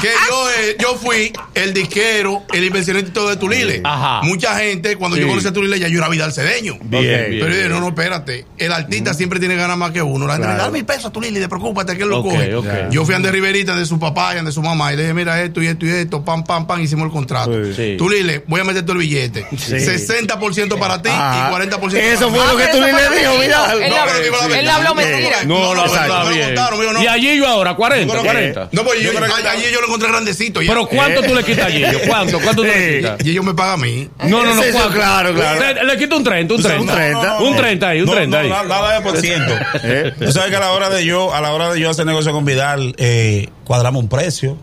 que 0.00 0.08
yo, 0.28 0.50
eh, 0.58 0.76
yo 0.80 0.94
fui 0.96 1.30
el 1.54 1.74
disquero, 1.74 2.44
el 2.50 2.64
inversionista 2.64 3.10
y 3.10 3.12
todo 3.12 3.28
de 3.28 3.36
Tulile. 3.36 3.82
Ajá. 3.84 4.22
Mucha 4.22 4.56
gente, 4.58 4.96
cuando 4.96 5.16
Sí. 5.18 5.22
yo 5.22 5.28
conocí 5.28 5.46
a 5.48 5.52
Tulile, 5.52 5.78
ya 5.78 5.88
yo 5.88 5.98
era 5.98 6.08
Vidal 6.08 6.32
Cedeño. 6.32 6.78
Bien, 6.82 7.02
bien, 7.02 7.26
Pero 7.32 7.48
yo 7.48 7.54
dije, 7.56 7.68
no, 7.68 7.80
no, 7.80 7.88
espérate. 7.88 8.46
El 8.56 8.72
artista 8.72 9.12
siempre 9.12 9.38
tiene 9.38 9.54
ganas 9.56 9.76
más 9.76 9.90
que 9.90 10.00
uno. 10.00 10.26
La 10.26 10.32
gente 10.34 10.48
le 10.48 10.54
Claro. 10.54 10.64
da 10.64 10.70
mil 10.72 10.86
pesos 10.86 11.04
a 11.04 11.10
Tulile, 11.10 11.40
de 11.40 11.48
preocúpate 11.50 11.94
que 11.94 12.04
él 12.04 12.08
lo 12.08 12.22
coge. 12.22 12.50
Yo 12.90 13.04
fui 13.04 13.12
a 13.12 13.16
Andrés 13.18 13.34
Riverita 13.34 13.76
de 13.76 13.84
su 13.84 13.98
papá 14.00 14.34
y 14.34 14.42
de 14.42 14.50
su 14.50 14.62
mamá 14.62 14.94
y 14.94 14.96
le 14.96 15.02
dije, 15.02 15.12
mira 15.14 15.42
esto 15.42 15.60
y 15.60 15.66
esto 15.66 15.84
y 15.84 15.90
esto, 15.90 16.24
pam, 16.24 16.42
pam, 16.42 16.66
pam, 16.66 16.80
hicimos 16.80 17.04
el 17.04 17.12
contrato. 17.12 17.52
Sí. 17.76 17.96
Tulile, 17.98 18.44
voy 18.46 18.62
a 18.62 18.64
meter 18.64 18.80
todo 18.82 18.92
el 18.94 18.98
billete. 19.00 19.46
60% 19.50 20.21
para 20.26 21.02
ti 21.02 21.08
Ah, 21.12 21.48
y 21.50 21.54
40% 21.54 21.94
Eso 21.96 22.30
para 22.30 22.30
fue 22.30 22.46
lo 22.46 22.52
mí. 22.52 22.56
que 22.56 22.62
Ah, 22.64 22.72
tú 22.72 22.80
le 22.80 22.88
eso 22.90 22.96
fue 22.98 23.18
dijo, 23.18 23.32
lo 23.32 23.42
dijo. 23.42 24.54
Él 24.54 24.68
habló 24.68 24.94
mentira. 24.94 25.44
No, 25.44 25.74
no, 25.74 25.86
no, 25.86 26.28
bien. 26.30 26.46
contaron, 26.46 26.80
mío, 26.80 26.92
no. 26.92 27.02
Y 27.02 27.06
a 27.06 27.14
Gillo 27.14 27.46
ahora, 27.48 27.74
40, 27.74 28.06
Yo 28.06 28.10
creo 28.20 28.22
que- 28.22 28.28
40. 28.28 28.68
No, 28.72 28.84
pues 28.84 29.00
yo, 29.00 29.12
Yo 29.12 29.18
creo 29.18 29.34
que- 29.36 29.48
allí 29.48 29.64
yo 29.72 29.80
lo 29.80 29.86
encontré 29.86 30.08
grandecito. 30.08 30.62
Ya. 30.62 30.68
Pero 30.72 30.86
¿cuánto 30.86 31.22
tú 31.22 31.34
le 31.34 31.42
quitas 31.44 31.66
a 31.66 31.70
Gillo? 31.70 31.98
¿Cuánto? 32.06 32.40
¿Cuánto 32.40 32.62
tú 32.62 32.68
le 32.68 32.72
Eh, 32.94 32.96
quitas? 32.98 33.26
Y 33.26 33.30
ellos 33.30 33.44
me 33.44 33.54
pagan 33.54 33.74
a 33.74 33.76
mí. 33.78 34.08
No, 34.24 34.44
no, 34.44 34.54
no, 34.54 34.62
eso, 34.62 34.88
claro, 34.90 35.34
claro. 35.34 35.84
Le, 35.84 35.96
quito 35.98 36.16
un 36.16 36.24
30, 36.24 36.54
un 36.54 36.62
Tú 36.62 36.68
sabes, 36.68 36.86
30. 36.86 36.92
un 36.94 36.98
30. 36.98 37.38
Un 37.42 37.56
30 37.56 37.88
ahí, 37.88 38.00
un 38.00 38.06
No, 38.06 38.12
30 38.12 38.36
no, 38.38 38.42
ahí. 38.44 38.50
na- 38.50 38.62
nada 38.64 38.94
de 38.94 39.00
por 39.00 39.16
ciento. 39.18 39.52
Eh. 39.82 40.12
Tú 40.18 40.32
sabes 40.32 40.50
que 40.50 40.56
a 40.56 40.60
la 40.60 40.72
hora 40.72 40.88
de 40.90 41.04
yo, 41.04 41.34
a 41.34 41.40
la 41.40 41.52
hora 41.52 41.72
de 41.72 41.80
yo 41.80 41.90
hacer 41.90 42.06
negocio 42.06 42.32
con 42.32 42.44
Vidal, 42.44 42.94
eh, 42.98 43.48
cuadramos 43.64 44.02
un 44.02 44.08
precio. 44.08 44.56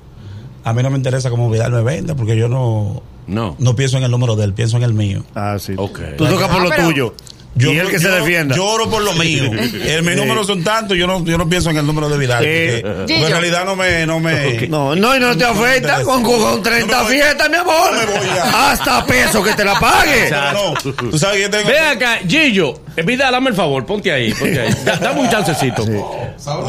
A 0.70 0.74
mí 0.74 0.84
no 0.84 0.90
me 0.90 0.98
interesa 0.98 1.30
cómo 1.30 1.50
Vidal 1.50 1.72
me 1.72 1.82
venda, 1.82 2.16
porque 2.16 2.36
yo 2.38 2.48
no, 2.48 3.02
No. 3.28 3.56
no 3.60 3.76
pienso 3.76 3.98
en 3.98 4.04
el 4.04 4.12
número 4.12 4.36
de 4.36 4.46
él, 4.46 4.54
pienso 4.54 4.78
en 4.78 4.84
el 4.84 4.94
mío. 4.94 5.24
Ah, 5.36 5.58
sí. 5.60 5.74
Ok. 5.78 6.00
Tú 6.18 6.26
tocas 6.28 6.48
por 6.50 6.62
Ah, 6.62 6.78
lo 6.78 6.86
tuyo. 6.88 7.14
y 7.58 7.78
él 7.78 7.90
que 7.90 7.98
se 8.00 8.06
yo- 8.08 8.16
defienda. 8.16 8.56
Yo 8.56 8.66
oro 8.66 8.90
por 8.90 9.02
lo 9.02 9.12
mío. 9.14 9.44
El, 9.86 10.04
mis 10.04 10.16
números 10.16 10.48
son 10.48 10.64
tantos, 10.64 10.96
yo 10.98 11.08
no, 11.08 11.26
yo 11.26 11.38
no 11.38 11.50
pienso 11.50 11.70
en 11.72 11.78
el 11.78 11.86
número 11.86 12.08
de 12.08 12.18
Vidal. 12.18 12.44
Eh, 12.46 12.82
porque- 12.84 13.18
en 13.26 13.30
realidad 13.32 13.66
no 13.66 13.76
me, 13.76 14.06
no 14.06 14.20
me, 14.20 14.68
No, 14.68 14.96
no, 14.96 15.16
y 15.16 15.20
no 15.20 15.36
te 15.36 15.44
No 15.44 15.50
afecta 15.50 16.04
con, 16.04 16.24
con, 16.24 16.40
con 16.40 16.64
30 16.64 16.86
No 16.96 16.98
me 17.00 17.04
voy. 17.10 17.14
fiestas, 17.16 17.50
mi 17.50 17.56
amor. 17.58 17.92
No 17.92 17.98
me 18.00 18.06
voy 18.20 18.28
ya. 18.28 18.72
Hasta 18.72 19.06
peso 19.06 19.44
que 19.44 19.54
te 19.54 19.66
la 19.66 19.80
pague. 19.80 20.30
No, 20.54 20.74
no. 20.74 21.10
Tú 21.12 21.18
sabes 21.20 21.38
que 21.38 21.42
yo 21.44 21.50
tengo. 21.50 21.68
Ve 21.68 21.80
acá, 21.80 22.20
Gillo, 22.28 22.80
eh, 22.96 23.02
Vidal, 23.02 23.32
dame 23.32 23.50
el 23.50 23.56
favor, 23.56 23.86
ponte 23.86 24.12
ahí, 24.12 24.32
ponte 24.34 24.62
ahí. 24.62 24.74
Da- 24.86 24.98
dame 24.98 25.22
un 25.22 25.30
chancecito. 25.30 25.84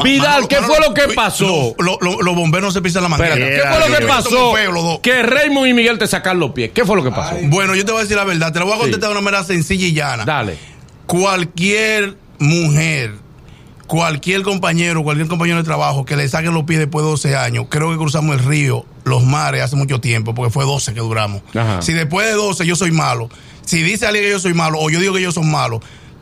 Vidal, 0.03 0.47
¿qué 0.47 0.57
fue 0.57 0.79
lo 0.79 0.93
que 0.93 1.13
pasó? 1.15 1.73
Lo- 1.79 1.97
lo- 2.01 2.21
Los 2.21 2.35
bomberos 2.35 2.73
se 2.73 2.81
pisan 2.81 3.03
la 3.03 3.09
manguera. 3.09 3.35
Espérate, 3.35 3.61
¿qué 3.61 3.67
fue 3.81 3.89
lo 3.89 3.97
que 3.99 4.05
pasó? 4.07 4.53
Feo. 4.53 5.01
Que 5.01 5.23
Raymond 5.23 5.67
y 5.67 5.73
Miguel 5.73 5.97
te 5.97 6.07
sacan 6.07 6.39
los 6.39 6.51
pies. 6.51 6.71
¿Qué 6.73 6.85
fue 6.85 6.95
lo 6.95 7.03
que 7.03 7.11
pasó? 7.11 7.35
Bueno, 7.43 7.75
yo 7.75 7.85
te 7.85 7.91
voy 7.91 7.99
a 7.99 8.03
decir 8.03 8.17
la 8.17 8.23
verdad. 8.23 8.51
Te 8.53 8.59
lo 8.59 8.65
voy 8.65 8.75
a 8.75 8.77
contestar 8.77 9.09
de 9.09 9.15
una 9.15 9.21
manera 9.21 9.43
sencilla 9.43 9.85
y 9.87 9.93
llana. 9.93 10.25
Dale. 10.25 10.57
Cualquier 11.07 12.15
mujer, 12.39 13.13
cualquier 13.85 14.41
compañero, 14.41 15.03
cualquier 15.03 15.27
compañero 15.27 15.57
de 15.57 15.63
trabajo 15.63 16.05
que 16.05 16.15
le 16.15 16.27
saquen 16.29 16.53
los 16.53 16.63
pies 16.63 16.79
después 16.79 17.03
de 17.05 17.11
12 17.11 17.35
años, 17.35 17.65
creo 17.69 17.91
que 17.91 17.97
cruzamos 17.97 18.35
el 18.37 18.43
río, 18.45 18.85
los 19.03 19.23
mares 19.23 19.61
hace 19.61 19.75
mucho 19.75 19.99
tiempo, 20.01 20.33
porque 20.33 20.51
fue 20.51 20.63
12 20.65 20.93
que 20.93 20.99
duramos. 21.01 21.41
Ajá. 21.53 21.81
Si 21.81 21.93
después 21.93 22.25
de 22.27 22.33
12 22.33 22.65
yo 22.65 22.75
soy 22.75 22.91
malo, 22.91 23.29
si 23.65 23.83
dice 23.83 24.05
alguien 24.07 24.23
que 24.25 24.31
yo 24.31 24.39
soy 24.39 24.53
malo 24.53 24.79
o 24.79 24.89
yo 24.89 24.99
digo 24.99 25.13
que 25.13 25.19
ellos 25.19 25.33
son 25.35 25.51
malos, 25.51 25.81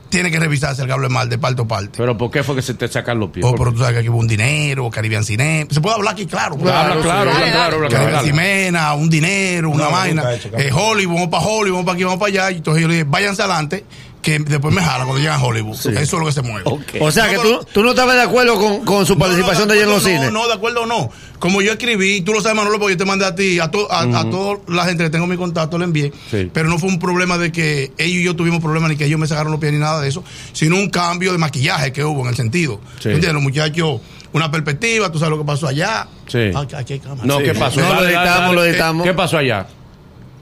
tiene 0.10 0.32
que 0.32 0.40
revisarse 0.40 0.82
el 0.82 0.88
que 0.88 0.94
hable 0.94 1.10
mal 1.10 1.30
de 1.30 1.38
parte 1.38 1.62
a 1.62 1.66
parte. 1.66 1.92
Pero 1.98 2.18
¿por 2.18 2.32
qué 2.32 2.44
fue 2.44 2.56
que 2.56 2.62
se 2.62 2.74
te 2.74 2.88
sacan 2.88 3.20
los 3.20 3.30
pies? 3.30 3.46
Oh, 3.46 3.56
pero 3.56 3.72
tú 3.72 3.80
sabes 3.80 3.94
que 3.94 4.00
aquí 4.00 4.10
hubo 4.10 4.18
un 4.18 4.28
dinero, 4.28 4.90
Caribbean 4.90 5.24
Cine. 5.24 5.68
Se 5.70 5.80
puede 5.82 5.96
hablar 5.96 6.14
aquí, 6.14 6.26
claro. 6.26 6.56
Claro, 6.58 6.92
habla 6.94 7.02
claro, 7.04 7.32
habla 7.32 7.88
claro. 7.88 7.90
Caribbean 7.90 8.26
Cimena, 8.26 8.94
un 8.96 9.10
dinero, 9.10 9.70
una 9.70 9.86
No, 9.86 9.92
vaina. 9.92 10.32
he 10.32 10.36
hecho. 10.36 10.50
Eh, 10.58 10.72
Hollywood, 10.74 11.14
vamos 11.16 11.30
para 11.30 11.44
Hollywood, 11.46 11.78
vamos 11.78 11.86
para 11.86 11.96
aquí, 11.96 12.04
vamos 12.04 12.20
para 12.20 12.30
allá. 12.32 12.52
Y 12.52 12.58
entonces 12.58 12.82
yo 12.82 12.88
le 12.88 12.94
dije, 12.96 13.06
váyanse 13.08 13.42
adelante, 13.44 13.86
que 14.22 14.38
después 14.40 14.74
me 14.74 14.82
jalan 14.82 15.08
cuando 15.08 15.20
llegan 15.22 15.40
a 15.40 15.44
Hollywood. 15.44 15.76
Eso 15.76 15.92
es 15.98 16.12
lo 16.12 16.26
que 16.26 16.32
se 16.32 16.42
mueve. 16.42 16.70
O 17.00 17.12
sea 17.12 17.30
que 17.30 17.38
tú, 17.38 17.60
tú 17.74 17.84
no 17.84 17.92
estabas 17.92 18.16
de 18.16 18.22
acuerdo 18.24 18.56
con, 18.60 18.84
con 18.86 19.06
su 19.06 19.18
participación 19.18 19.68
de 19.70 19.76
ella 19.76 19.84
en 19.86 19.90
los 19.90 20.04
cines. 20.04 20.32
No, 20.32 20.42
no, 20.42 20.48
de 20.48 20.54
acuerdo 20.56 20.86
no. 20.86 21.10
Como 21.40 21.62
yo 21.62 21.72
escribí, 21.72 22.20
tú 22.22 22.34
lo 22.34 22.42
sabes, 22.42 22.58
Manolo, 22.58 22.80
porque 22.80 22.96
yo 22.96 22.98
te 22.98 23.06
mandé 23.06 23.26
a 23.26 23.34
ti, 23.34 23.60
a, 23.60 23.72
to- 23.72 23.90
a, 23.90 24.02
a 24.02 24.30
toda 24.30 24.58
la 24.68 24.84
gente 24.86 25.06
que 25.06 25.10
tengo 25.10 25.26
mi 25.26 25.38
contacto, 25.38 25.78
le 25.78 25.86
envié. 25.86 26.12
Sí. 26.30 26.50
Pero 26.54 26.68
no 26.68 26.78
fue 26.78 26.90
un 26.90 27.00
problema 27.00 27.38
de 27.38 27.52
que 27.54 27.94
ellos 27.98 28.18
y 28.22 28.24
yo 28.24 28.36
tuvimos 28.36 28.60
problemas, 28.62 28.90
ni 28.90 28.98
que 28.98 29.06
ellos 29.06 29.20
me 29.20 29.26
sacaron 29.28 29.52
los 29.54 29.62
pies, 29.62 29.72
ni 29.72 29.80
nada 29.80 30.02
de 30.02 30.10
eso, 30.10 30.22
sino 30.52 30.76
un 30.76 30.90
cambio 30.90 31.32
de 31.32 31.38
maquillaje 31.38 31.94
que 31.94 32.04
hubo 32.04 32.22
en 32.24 32.28
el 32.28 32.36
sentido. 32.36 32.82
Sí. 33.00 33.08
¿Entiendes? 33.08 33.32
Los 33.34 33.42
muchachos, 33.42 34.02
una 34.34 34.52
perspectiva, 34.52 35.10
tú 35.12 35.18
sabes 35.18 35.32
lo 35.32 35.38
que 35.40 35.46
pasó 35.46 35.68
allá. 35.68 36.08
Sí. 36.28 36.52
Aquí, 36.54 36.76
aquí 36.76 36.94
hay 36.94 37.00
cámara. 37.00 37.22
No, 37.24 37.38
Sí. 37.38 37.44
¿qué 37.46 37.54
pasó? 37.56 37.80
No, 37.80 37.88
lo 37.88 37.94
Dale, 38.02 38.12
dale, 38.12 38.18
editamos, 38.28 38.42
dale. 38.42 38.56
lo 38.56 38.66
editamos. 38.66 39.08
¿Qué 39.08 39.14
pasó 39.14 39.38
allá? 39.38 39.68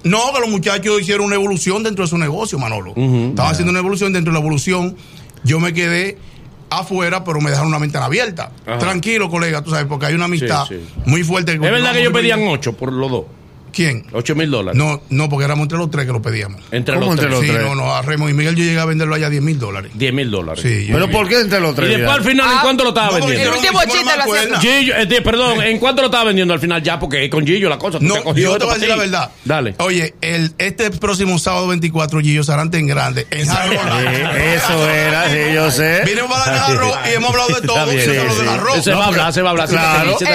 No, 0.10 0.34
que 0.34 0.40
los 0.40 0.50
muchachos 0.50 1.02
hicieron 1.02 1.26
una 1.26 1.36
evolución 1.36 1.84
dentro 1.84 2.06
de 2.06 2.10
su 2.10 2.18
negocio, 2.18 2.58
Manolo. 2.60 2.94
Estaban 2.96 3.52
haciendo 3.52 3.72
una 3.72 3.80
evolución 3.80 4.14
dentro 4.14 4.32
de 4.34 4.40
la 4.40 4.44
evolución. 4.46 4.96
Yo 5.44 5.60
me 5.60 5.74
quedé 5.74 6.18
afuera, 6.70 7.24
pero 7.24 7.40
me 7.40 7.50
dejaron 7.50 7.70
una 7.70 7.80
ventana 7.80 8.06
abierta. 8.06 8.52
Ajá. 8.66 8.78
Tranquilo, 8.80 9.30
colega, 9.30 9.64
tú 9.64 9.70
sabes, 9.72 9.86
porque 9.86 10.08
hay 10.08 10.14
una 10.16 10.26
amistad 10.26 10.66
Sí, 10.68 10.76
sí. 10.76 11.02
muy 11.06 11.24
fuerte. 11.24 11.54
Es 11.54 11.60
verdad 11.60 11.94
que 11.94 12.02
ellos 12.02 12.14
pedían 12.14 12.42
8 12.48 12.74
por 12.74 12.92
los 12.92 13.10
dos. 13.12 13.26
¿Quién? 13.78 14.08
8 14.12 14.34
mil 14.34 14.50
dólares. 14.50 14.76
No, 14.76 15.04
no, 15.12 15.30
porque 15.30 15.46
éramos 15.46 15.66
entre 15.66 15.78
los 15.78 15.92
tres 15.92 16.08
que 16.08 16.12
lo 16.12 16.20
pedíamos. 16.20 16.60
Entre 16.72 16.96
¿Cómo 16.96 17.12
los 17.12 17.14
entre 17.14 17.28
tres. 17.28 17.38
los 17.40 17.46
sí, 17.48 17.54
tres? 17.54 17.64
no, 17.64 17.76
no, 17.76 17.94
a 17.96 18.02
Remo 18.02 18.28
y 18.28 18.34
Miguel 18.34 18.56
yo 18.56 18.64
llegué 18.64 18.80
a 18.80 18.86
venderlo 18.86 19.14
allá 19.14 19.28
a 19.28 19.30
10 19.30 19.44
mil 19.44 19.60
dólares. 19.60 19.92
10 19.94 20.14
mil 20.14 20.32
dólares. 20.32 20.64
Sí, 20.64 20.88
yo 20.88 20.94
Pero. 20.96 21.12
¿por 21.12 21.30
qué 21.30 21.40
entre 21.42 21.60
los 21.60 21.74
Y 21.74 21.76
tres? 21.76 21.90
después 21.90 22.10
al 22.18 22.24
final, 22.24 22.48
¿en 22.52 22.58
Ah, 22.58 22.60
cuánto 22.64 22.84
lo 22.84 22.90
estaba 22.90 23.08
no, 23.12 23.20
porque 23.20 23.28
vendiendo? 23.38 23.54
El 23.54 23.60
último 23.60 23.82
chiste 23.84 24.18
lo 24.18 24.34
hacía-. 24.34 24.60
Gillo, 24.60 24.94
eh, 24.98 25.22
perdón, 25.22 25.62
¿en 25.62 25.78
cuánto 25.78 26.02
lo 26.02 26.08
estaba 26.08 26.24
vendiendo 26.24 26.56
al 26.56 26.60
final? 26.60 26.82
Ya, 26.82 27.00
porque 27.00 27.30
con 27.30 27.46
Gillo 27.46 27.70
la 27.70 27.78
cosa. 27.78 28.00
No, 28.02 28.16
te 28.34 28.42
yo 28.42 28.58
te 28.58 28.64
voy 28.66 28.72
a 28.72 28.74
decir 28.74 28.90
la 28.90 28.96
verdad. 28.96 29.30
Dale. 29.46 29.76
Oye, 29.78 30.16
el, 30.22 30.54
este 30.58 30.90
próximo 30.90 31.38
sábado 31.38 31.68
24, 31.68 32.20
Gillo 32.22 32.44
Sarante 32.44 32.80
en 32.80 32.88
grande. 32.88 33.28
En 33.30 33.42
eso 33.42 34.90
era, 34.90 35.30
sí, 35.30 35.54
yo 35.54 35.70
sé. 35.70 36.02
Vinimos 36.04 36.32
para 36.32 36.68
el 36.68 36.78
arroz 36.78 36.98
y 37.12 37.14
hemos 37.16 37.30
hablado 37.30 37.50
de 37.62 37.62
todo. 37.68 37.94
Y 38.78 38.82
se 38.82 38.92
va 38.94 39.04
a 39.06 39.08
hablar, 39.08 39.34
se 39.34 39.42
va 39.44 39.50
a 39.50 39.52
hablar. 39.52 39.70
Claro. 39.70 40.18
Se 40.18 40.26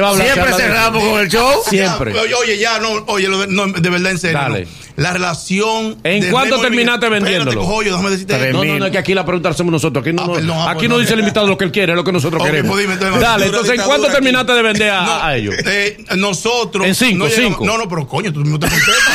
va 0.00 0.08
a 0.08 0.10
hablar, 0.10 0.26
Siempre 0.26 0.52
cerramos 0.54 1.02
con 1.02 1.20
el 1.20 1.28
show. 1.28 1.62
Siempre. 1.68 2.12
Oye, 2.18 2.57
oye, 2.58 2.62
ya, 2.62 2.78
no, 2.78 3.04
oye, 3.06 3.28
lo 3.28 3.38
de, 3.40 3.46
no, 3.48 3.66
de 3.66 3.90
verdad, 3.90 4.10
en 4.12 4.18
serio. 4.18 4.38
Dale. 4.38 4.64
no. 4.64 4.88
La 4.96 5.12
relación. 5.12 5.96
¿En 6.02 6.20
de 6.22 6.30
cuánto 6.30 6.60
terminaste 6.60 7.06
Miguel- 7.08 7.22
vendiéndolo? 7.22 7.80
Déjame 7.84 8.10
decirte. 8.10 8.52
No, 8.52 8.64
no, 8.64 8.78
no, 8.80 8.86
es 8.86 8.90
que 8.92 8.98
aquí 8.98 9.14
la 9.14 9.24
pregunta 9.24 9.48
la 9.48 9.54
hacemos 9.54 9.70
nosotros. 9.70 10.02
Aquí 10.04 10.12
no, 10.12 10.22
Ah, 10.22 10.26
no- 10.26 10.32
perdón, 10.34 10.56
ah, 10.58 10.70
aquí 10.70 10.78
pues, 10.78 10.88
no 10.88 10.94
no. 10.96 11.00
dice 11.00 11.14
el 11.14 11.20
invitado 11.20 11.46
lo 11.46 11.56
que 11.56 11.64
él 11.66 11.70
quiere, 11.72 11.92
es 11.92 11.96
lo 11.96 12.02
que 12.02 12.10
nosotros 12.12 12.42
queremos. 12.42 12.72
pues 12.72 12.82
dime, 12.82 12.94
entonces, 12.94 13.20
Dale, 13.20 13.46
entonces, 13.46 13.78
¿en 13.78 13.84
cuánto 13.86 14.06
aquí. 14.08 14.14
terminaste 14.16 14.52
de 14.54 14.62
vender 14.62 14.90
a, 14.90 15.02
No, 15.02 15.22
a 15.22 15.36
ellos? 15.36 15.54
eh, 15.66 16.04
nosotros. 16.16 16.84
En 16.84 16.94
cinco, 16.96 17.24
no 17.26 17.30
cinco. 17.30 17.64
No, 17.64 17.78
no, 17.78 17.88
pero 17.88 18.08
coño, 18.08 18.32
tú 18.32 18.40
mismo 18.40 18.58
te 18.58 18.66
contestas. 18.68 19.14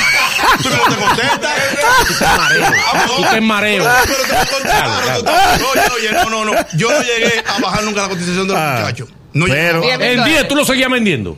tú 0.63 0.69
mismo 0.69 0.83
te 0.87 0.95
contestas. 0.95 1.51
Ah. 2.25 3.05
Tú 3.17 3.23
te 3.31 3.41
mareo. 3.41 3.83
Te 3.83 4.51
contestas. 4.51 5.23
Oye, 5.95 6.11
no, 6.13 6.29
no, 6.29 6.45
no. 6.45 6.53
Yo 6.77 6.89
no 6.91 6.99
llegué 7.01 7.43
a 7.45 7.59
bajar 7.59 7.83
nunca 7.83 8.03
la 8.03 8.09
cotización 8.09 8.47
de 8.47 8.53
los 8.53 8.61
Ah, 8.61 8.77
muchachos. 8.81 9.09
No 9.33 9.45
pero-. 9.47 9.83
En 9.83 10.23
10 10.23 10.47
tú 10.47 10.55
lo 10.55 10.63
seguías 10.65 10.89
vendiendo. 10.89 11.37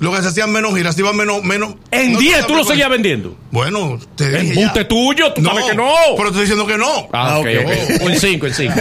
Lo 0.00 0.12
que 0.12 0.22
se 0.22 0.28
hacían 0.28 0.52
menos 0.52 0.76
giras, 0.76 0.94
se 0.94 1.00
iban 1.00 1.16
menos. 1.16 1.42
menos 1.42 1.74
En 1.90 2.12
no 2.12 2.20
10 2.20 2.40
te 2.40 2.46
tú 2.46 2.54
lo 2.54 2.62
seguías 2.64 2.88
vendiendo. 2.88 3.36
Bueno, 3.50 3.98
te 4.14 4.30
dije. 4.30 4.60
En 4.60 4.72
ya. 4.72 4.86
tuyo, 4.88 5.32
tú 5.32 5.42
sabes 5.42 5.64
que 5.64 5.74
no. 5.74 5.90
Pero 6.16 6.28
estoy 6.28 6.42
diciendo 6.42 6.66
que 6.66 6.78
no. 6.78 7.08
Ah, 7.12 7.38
ok, 7.40 7.46
Ah, 7.46 7.60
ok. 7.60 7.66
ok. 7.66 8.02
O 8.06 8.10
en 8.10 8.20
5, 8.20 8.46
en 8.46 8.54
5. 8.54 8.74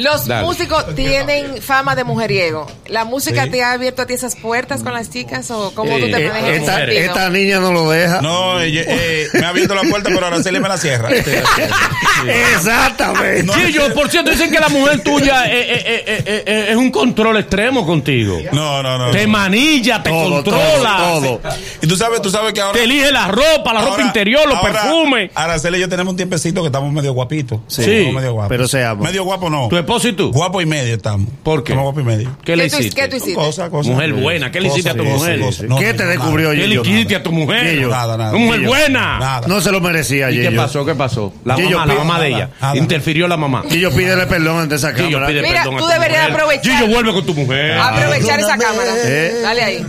Sí. 0.00 0.04
Los 0.04 0.26
dale. 0.26 0.46
músicos 0.46 0.94
tienen 0.94 1.60
fama 1.62 1.94
de 1.94 2.04
mujeriego. 2.04 2.66
¿La 2.86 3.04
música 3.04 3.44
Sí. 3.44 3.50
te 3.50 3.62
ha 3.62 3.72
abierto 3.72 4.02
a 4.02 4.06
ti 4.06 4.14
esas 4.14 4.36
puertas 4.36 4.82
con 4.82 4.92
las 4.94 5.10
chicas 5.10 5.50
o 5.50 5.72
cómo 5.74 5.98
tú 5.98 6.10
te 6.10 6.24
Eh, 6.24 6.28
manejas 6.28 6.50
esta, 6.60 6.76
sentido? 6.78 7.00
esta 7.00 7.30
niña 7.30 7.60
no 7.60 7.72
lo 7.72 7.90
deja. 7.90 8.20
No, 8.22 8.60
eh, 8.60 8.70
eh, 8.86 9.28
me 9.34 9.46
ha 9.46 9.48
abierto 9.50 9.74
la 9.74 9.82
puerta, 9.82 10.10
pero 10.12 10.26
Araceli 10.26 10.58
me 10.60 10.68
la 10.68 10.78
cierra. 10.78 11.08
Exactamente. 12.26 13.52
Gillo, 13.54 13.92
por 13.94 14.08
cierto, 14.10 14.30
dicen 14.30 14.50
que 14.50 14.58
la 14.60 14.68
mujer 14.68 15.02
tuya 15.02 15.46
eh, 15.46 15.60
eh, 15.60 15.82
eh, 15.86 16.22
eh, 16.26 16.42
eh, 16.46 16.66
es 16.70 16.76
un 16.76 16.90
control 16.90 17.36
extremo 17.38 17.86
contigo. 17.86 18.38
No, 18.52 18.82
no, 18.82 18.98
no. 18.98 19.10
Te 19.10 19.26
no. 19.26 19.32
manilla, 19.32 20.02
te 20.02 20.10
Todo, 20.10 20.30
controla. 20.42 20.96
todo, 20.98 21.38
todo. 21.38 21.40
Y 21.82 21.86
tú 21.86 21.96
sabes, 21.96 22.22
tú 22.22 22.30
sabes 22.30 22.52
que 22.52 22.60
ahora. 22.60 22.78
Te 22.78 22.84
elige 22.84 23.10
la 23.12 23.28
ropa, 23.28 23.72
la 23.72 23.82
ropa 23.82 24.02
interior, 24.02 24.46
los 24.46 24.56
ahora, 24.58 24.82
perfumes. 24.82 25.30
Araceli 25.34 25.78
y 25.78 25.80
yo 25.80 25.88
tenemos 25.88 26.10
un 26.12 26.16
tiempecito 26.16 26.60
que 26.62 26.66
estamos 26.66 26.92
medio 26.92 27.12
guapitos. 27.12 27.60
Sí. 27.68 27.82
Estamos 27.82 28.14
medio 28.14 28.32
guapos. 28.34 28.48
Pero 28.50 28.68
seamos. 28.68 29.04
Medio 29.06 29.24
guapo 29.24 29.48
no. 29.50 29.68
Tu 29.68 29.76
esposo 29.90 30.08
y 30.08 30.12
tú. 30.12 30.30
Guapo 30.32 30.60
y 30.60 30.66
medio 30.66 30.94
estamos. 30.94 31.28
¿Por 31.42 31.64
qué? 31.64 31.72
Estamos 31.72 31.92
guapo 31.92 32.00
y 32.00 32.04
medio. 32.04 32.36
¿Qué 32.44 32.54
le 32.54 32.64
¿Qué 32.64 32.70
tú- 32.70 32.78
hiciste? 32.78 33.00
qué 33.00 33.08
tú 33.08 33.16
hiciste? 33.16 33.34
Cosas, 33.34 33.70
cosas. 33.70 33.92
Mujer 33.92 34.12
buena, 34.14 34.50
¿qué 34.52 34.60
le 34.60 34.68
hiciste 34.68 34.90
a 34.90 34.94
tu 34.94 35.04
mujer? 35.04 35.40
¿Qué 35.78 35.94
te 35.94 36.06
descubrió 36.06 36.50
¿Qué 36.50 36.66
le 36.68 36.80
hiciste 36.80 37.16
a 37.16 37.22
tu 37.22 37.32
mujer? 37.32 37.86
Nada, 37.88 38.16
nada. 38.16 38.30
Una 38.30 38.44
mujer 38.44 38.66
buena. 38.66 39.18
Nada. 39.18 39.48
No 39.48 39.60
se 39.60 39.72
lo 39.72 39.80
merecía, 39.80 40.30
¿Y 40.30 40.40
qué 40.40 40.50
pasó? 40.52 40.84
¿Qué 40.84 40.94
pasó? 40.94 41.32
La 41.44 41.56
mamá, 41.56 41.86
la 41.86 41.94
mamá 41.94 42.20
de 42.20 42.28
ella. 42.28 42.50
Interfirió 42.74 43.26
la 43.26 43.36
mamá. 43.36 43.64
Gillo, 43.68 43.90
pídele 43.92 44.26
perdón 44.26 44.60
ante 44.60 44.76
esa 44.76 44.92
cámara. 44.94 45.26
pide 45.26 45.42
Mira, 45.42 45.62
perdón 45.62 45.74
a 45.74 45.78
tú 45.78 45.84
tu 45.84 45.90
deberías 45.90 46.22
mujer. 46.22 46.34
aprovechar. 46.34 46.72
Gillo, 46.72 46.92
vuelve 46.94 47.12
con 47.12 47.26
tu 47.26 47.34
mujer. 47.34 47.78
Aprovechar 47.78 48.40
esa 48.40 48.56
cámara. 48.56 48.92
Eh. 49.04 49.40
Dale 49.42 49.62
ahí. 49.62 49.86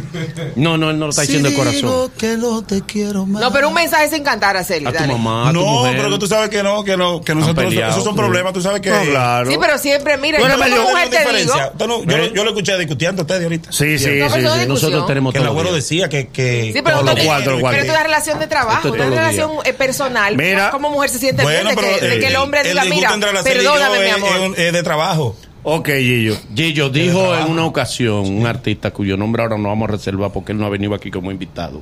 No, 0.55 0.77
no, 0.77 0.89
él 0.89 0.97
no 0.99 1.05
lo 1.05 1.09
está 1.11 1.21
diciendo 1.23 1.49
de 1.49 1.55
corazón. 1.55 2.11
que 2.17 2.37
no 2.37 2.63
te 2.63 2.81
quiero 2.81 3.25
más. 3.25 3.41
No, 3.41 3.51
pero 3.51 3.67
un 3.67 3.73
mensaje 3.73 4.09
sin 4.09 4.23
cantar, 4.23 4.51
Araceli. 4.51 4.85
A 4.85 4.91
tu 4.91 4.97
dale. 4.97 5.13
mamá, 5.13 5.49
a 5.49 5.53
tu 5.53 5.59
no, 5.59 5.65
mujer. 5.65 5.97
pero 5.97 6.09
que 6.11 6.17
tú 6.17 6.27
sabes 6.27 6.49
que 6.49 6.63
no, 6.63 6.83
que 6.83 6.97
no, 6.97 7.21
que 7.21 7.35
nosotros, 7.35 7.65
peleado. 7.67 7.91
esos 7.91 8.03
son 8.03 8.15
problemas, 8.15 8.53
tú 8.53 8.61
sabes 8.61 8.81
que. 8.81 8.89
No, 8.89 9.01
claro. 9.03 9.49
Sí, 9.49 9.57
pero 9.59 9.77
siempre, 9.81 10.17
mira, 10.17 10.39
yo 10.39 10.45
eres 10.45 10.57
como 10.57 10.69
medio- 10.69 10.83
mujer 10.83 11.09
te 11.09 11.17
digo. 11.17 11.29
diferencia. 11.31 11.67
Usted 11.73 11.87
no- 11.87 12.03
yo, 12.05 12.17
lo- 12.17 12.33
yo 12.33 12.43
lo 12.43 12.49
escuché 12.51 12.77
discutiendo 12.77 13.21
a 13.21 13.23
ustedes 13.23 13.43
ahorita. 13.43 13.71
Sí, 13.71 13.97
sí, 13.97 14.05
sí. 14.05 14.09
discusión. 14.11 14.67
Nosotros 14.67 15.07
tenemos 15.07 15.33
Que 15.33 15.39
el 15.39 15.47
abuelo 15.47 15.69
día. 15.69 15.75
decía 15.77 16.09
que. 16.09 16.27
que 16.29 16.71
Sí, 16.73 16.81
pero, 16.81 16.99
Todos 17.01 17.15
los 17.15 17.25
cuatro, 17.25 17.57
pero 17.61 17.83
es 17.83 17.89
una 17.89 18.03
relación 18.03 18.39
de 18.39 18.47
trabajo, 18.47 18.89
una 18.91 19.09
relación 19.09 19.51
eh, 19.65 19.73
personal. 19.73 20.37
Mira. 20.37 20.69
como 20.71 20.89
mujer 20.89 21.09
se 21.09 21.19
siente 21.19 21.43
Bueno, 21.43 21.63
bien 21.63 21.75
de 21.75 21.81
pero 21.81 21.99
que, 21.99 22.07
de 22.07 22.19
que 22.19 22.27
el 22.27 22.35
hombre 22.37 22.61
el 22.61 22.67
diga, 22.69 22.83
mira, 22.85 23.09
perdóname, 23.43 23.99
mi 23.99 24.05
es- 24.05 24.13
amor. 24.15 24.59
es 24.59 24.73
de 24.73 24.83
trabajo. 24.83 25.35
Ok, 25.63 25.89
Gillo. 25.89 26.35
Gillo 26.55 26.89
dijo 26.89 27.35
en 27.35 27.47
una 27.51 27.65
ocasión 27.65 28.27
un 28.27 28.47
artista 28.47 28.91
cuyo 28.91 29.15
nombre 29.17 29.43
ahora 29.43 29.57
no 29.57 29.69
vamos 29.69 29.89
a 29.89 29.91
reservar 29.91 30.31
porque 30.31 30.53
él 30.53 30.57
no 30.57 30.65
ha 30.65 30.69
venido 30.69 30.95
aquí 30.95 31.11
como 31.11 31.31
invitado. 31.31 31.81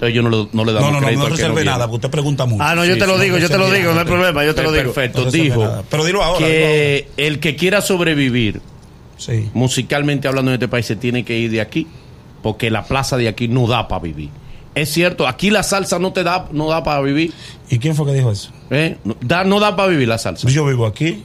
Entonces 0.00 0.14
yo 0.14 0.22
no, 0.22 0.30
lo- 0.30 0.48
no 0.52 0.64
le 0.64 0.72
damos 0.72 0.88
No, 0.88 0.94
no, 0.94 1.00
no, 1.00 1.06
crédito 1.06 1.28
no 1.28 1.34
que 1.36 1.42
reserve 1.42 1.62
nada, 1.64 1.84
porque 1.86 1.96
usted 1.96 2.10
pregunta 2.10 2.46
mucho. 2.46 2.62
Ah, 2.64 2.74
no, 2.74 2.86
yo 2.86 2.94
Sí, 2.94 3.00
te 3.00 3.06
lo 3.06 3.16
sí, 3.18 3.24
digo, 3.24 3.36
no 3.36 3.42
yo 3.42 3.48
te 3.50 3.58
lo 3.58 3.70
digo, 3.70 3.92
no 3.92 4.00
hay 4.00 4.06
problema, 4.06 4.44
yo 4.46 4.54
te 4.54 4.62
lo 4.62 4.72
digo. 4.72 4.84
Perfecto, 4.94 5.24
No 5.26 5.30
dijo 5.30 5.62
nada. 5.62 5.82
Pero 5.90 6.04
dilo 6.06 6.22
ahora. 6.22 6.46
dilo 6.46 6.58
que 6.58 7.08
el 7.18 7.38
que 7.38 7.54
quiera 7.56 7.82
sobrevivir. 7.82 8.60
Sí. 9.18 9.50
musicalmente 9.52 10.26
hablando 10.28 10.50
en 10.50 10.54
este 10.54 10.68
país 10.68 10.86
se 10.86 10.96
tiene 10.96 11.26
que 11.26 11.36
ir 11.36 11.50
de 11.50 11.60
aquí 11.60 11.86
porque 12.42 12.70
la 12.70 12.84
plaza 12.84 13.18
de 13.18 13.28
aquí 13.28 13.48
no 13.48 13.66
da 13.66 13.86
para 13.86 14.00
vivir. 14.02 14.30
Es 14.74 14.90
cierto, 14.90 15.28
aquí 15.28 15.50
la 15.50 15.62
salsa 15.62 15.98
no 15.98 16.14
te 16.14 16.22
da, 16.22 16.48
no 16.52 16.70
da 16.70 16.82
para 16.82 17.02
vivir. 17.02 17.34
¿Y 17.68 17.78
quién 17.78 17.94
fue 17.94 18.06
que 18.06 18.14
dijo 18.14 18.30
eso? 18.30 18.50
¿eh? 18.70 18.96
No, 19.04 19.14
da, 19.20 19.44
no 19.44 19.60
da 19.60 19.76
para 19.76 19.90
vivir 19.90 20.08
la 20.08 20.16
salsa. 20.16 20.48
Yo 20.48 20.64
vivo 20.64 20.86
aquí. 20.86 21.22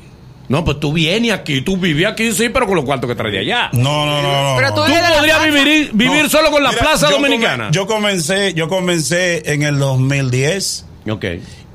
No, 0.47 0.63
pues 0.63 0.79
tú 0.79 0.93
vienes 0.93 1.31
aquí, 1.31 1.61
tú 1.61 1.77
vives 1.77 2.05
aquí, 2.05 2.31
sí, 2.31 2.49
pero 2.49 2.67
con 2.67 2.75
los 2.75 2.85
cuartos 2.85 3.09
que 3.09 3.15
traes 3.15 3.33
de 3.33 3.39
allá. 3.39 3.69
No, 3.73 4.05
no, 4.05 4.21
no, 4.21 4.51
no. 4.51 4.55
Pero 4.57 4.69
no. 4.69 4.75
tú 4.75 4.81
la 4.91 5.13
podrías 5.15 5.43
vivir, 5.45 5.89
vivir 5.93 6.23
No. 6.23 6.29
solo 6.29 6.51
con 6.51 6.61
la 6.63 6.69
Mira, 6.69 6.81
plaza 6.83 7.09
yo 7.09 7.15
dominicana. 7.15 7.65
come- 7.65 7.73
yo 7.75 7.87
comencé, 7.87 8.53
yo 8.53 8.67
comencé 8.67 9.51
en 9.51 9.63
el 9.63 9.79
2010 9.79 10.85
Ok. 11.09 11.25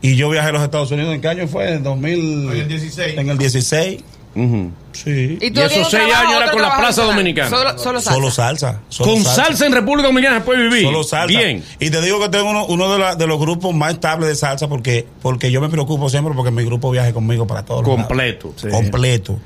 y 0.02 0.16
yo 0.16 0.30
viajé 0.30 0.48
a 0.48 0.52
los 0.52 0.62
Estados 0.62 0.90
Unidos. 0.92 1.14
¿En 1.14 1.20
qué 1.20 1.28
año 1.28 1.48
fue? 1.48 1.72
En 1.74 1.82
2000. 1.82 2.50
En 2.52 2.56
el 2.58 2.68
16. 2.68 3.18
En 3.18 3.28
el 3.28 3.38
16. 3.38 4.00
Sí. 4.92 5.38
Y, 5.40 5.46
Y 5.56 5.60
esos 5.60 5.90
seis 5.90 6.12
años 6.14 6.34
era 6.42 6.50
con 6.50 6.62
la 6.62 6.76
plaza 6.76 7.04
dominicana. 7.04 7.48
Solo, 7.50 7.78
solo 7.78 8.00
salsa. 8.00 8.12
Solo 8.14 8.30
salsa. 8.30 8.80
solo 8.88 9.12
Con 9.14 9.24
salsa. 9.24 9.66
en 9.66 9.72
República 9.72 10.08
Dominicana 10.08 10.38
se 10.38 10.44
puede 10.44 10.62
vivir. 10.68 10.84
Solo 10.84 11.02
salsa. 11.04 11.26
Bien. 11.26 11.64
Y 11.78 11.90
te 11.90 12.00
digo 12.00 12.20
que 12.20 12.28
tengo 12.28 12.50
uno, 12.50 12.66
uno 12.66 12.92
de, 12.92 12.98
la- 12.98 13.16
de 13.16 13.26
los 13.26 13.38
grupos 13.38 13.74
más 13.74 13.92
estables 13.94 14.28
de 14.28 14.36
salsa 14.36 14.68
porque, 14.68 15.06
porque 15.22 15.50
yo 15.50 15.60
me 15.60 15.68
preocupo 15.68 16.08
siempre 16.10 16.34
porque 16.34 16.50
mi 16.50 16.64
grupo 16.64 16.90
viaje 16.90 17.12
conmigo 17.12 17.46
para 17.46 17.64
todos. 17.64 17.82
lados. 17.86 17.96
Completo. 18.06 18.54
Completo. 18.70 19.38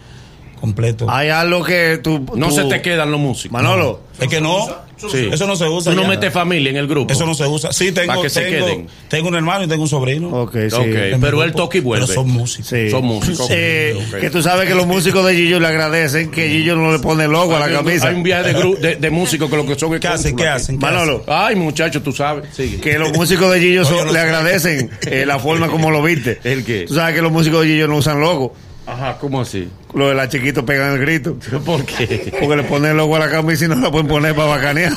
Completo. 0.64 1.06
Hay 1.11 1.28
algo 1.28 1.62
que 1.62 1.99
tú. 2.02 2.25
No 2.37 2.49
tú- 2.49 2.54
se 2.54 2.64
te 2.64 2.80
quedan 2.80 3.11
los 3.11 3.21
músicos. 3.21 3.52
Manolo. 3.52 4.00
es 4.18 4.28
que 4.28 4.40
no. 4.40 4.85
Sí. 4.97 5.28
Eso 5.30 5.47
no 5.47 5.54
se 5.56 5.68
usa. 5.68 5.92
Tú 5.92 6.00
no 6.00 6.09
metes 6.09 6.33
familia 6.33 6.71
en 6.71 6.76
el 6.76 6.87
grupo. 6.87 7.12
Eso 7.12 7.26
no 7.26 7.35
se 7.35 7.44
usa. 7.47 7.73
Sí, 7.75 7.92
tengo, 7.92 8.06
Para 8.06 8.23
que 8.23 8.30
se 8.30 8.47
queden. 8.47 8.87
tengo 9.09 9.28
un 9.28 9.35
hermano 9.35 9.64
y 9.64 9.66
tengo 9.68 9.83
un 9.83 9.88
sobrino. 9.88 10.28
Ok, 10.28 10.56
sí. 10.71 10.76
Pero 11.21 11.42
él 11.42 11.52
toca 11.52 11.76
y 11.76 11.80
vuelve. 11.83 12.06
Pero 12.06 12.21
son 12.23 12.30
músicos. 12.30 12.68
Sí. 12.68 12.88
Son 12.90 13.04
músicos. 13.04 13.47
Eh. 13.50 13.99
Que 14.21 14.30
tú 14.30 14.40
sabes 14.40 14.66
que 14.66 14.75
los 14.75 14.87
músicos 14.87 15.26
de 15.26 15.35
Gillo 15.35 15.61
le 15.61 15.66
agradecen 15.66 16.30
que 16.30 16.49
Gillo 16.49 16.76
no 16.76 16.90
le 16.92 17.00
pone 17.00 17.28
logo 17.28 17.54
a 17.56 17.61
la 17.61 17.68
camisa. 17.71 18.09
Hay 18.09 18.14
un 18.14 18.23
viaje 18.23 18.54
de, 18.54 18.59
gru- 18.59 18.78
de, 18.78 18.97
de 18.97 19.11
músicos 19.11 19.50
que 19.50 19.56
lo 19.56 19.66
que 19.66 19.78
son 19.78 19.92
es 19.92 20.00
¿Qué 20.00 20.09
hacen? 20.09 20.37
¿Qué 20.37 20.47
hacen? 20.49 20.78
¿Qué 20.78 20.87
Manolo, 20.87 21.23
Ay, 21.26 21.56
muchacho, 21.56 22.00
tú 22.00 22.12
sabes. 22.12 22.44
Sigue. 22.54 22.80
que 22.80 22.99
los 22.99 23.12
músicos 23.12 23.52
de 23.52 23.61
Gillo 23.61 23.85
son- 23.85 23.94
Oye, 23.97 24.04
no 24.06 24.12
le 24.12 24.18
sé. 24.21 24.25
agradecen 24.25 24.90
eh, 25.11 25.25
la 25.26 25.38
forma 25.38 25.68
como 25.75 25.90
lo 25.90 26.02
viste. 26.02 26.38
¿El 26.44 26.64
qué? 26.64 26.85
Tú 26.87 26.94
sabes 26.94 27.14
que 27.14 27.21
los 27.21 27.33
músicos 27.33 27.62
de 27.62 27.66
Gillo 27.66 27.88
no 27.88 27.97
usan 27.97 28.21
logo. 28.21 28.54
Ajá, 28.87 29.17
¿cómo 29.19 29.41
así? 29.41 29.69
Los 29.95 30.09
de 30.09 30.14
la 30.14 30.29
chiquito 30.29 30.64
pegan 30.67 30.93
el 30.93 30.99
grito. 31.00 31.37
¿Por 31.64 31.85
qué? 31.87 32.33
Porque 32.41 32.57
le 32.57 32.64
ponen 32.64 32.97
logo 32.97 33.17
a 33.17 33.21
la 33.21 33.31
camisa 33.31 33.64
y 33.64 33.69
no 33.69 33.76
la 33.76 33.91
pueden 33.91 34.07
poner 34.07 34.35
para 34.35 34.49
bacanear. 34.49 34.93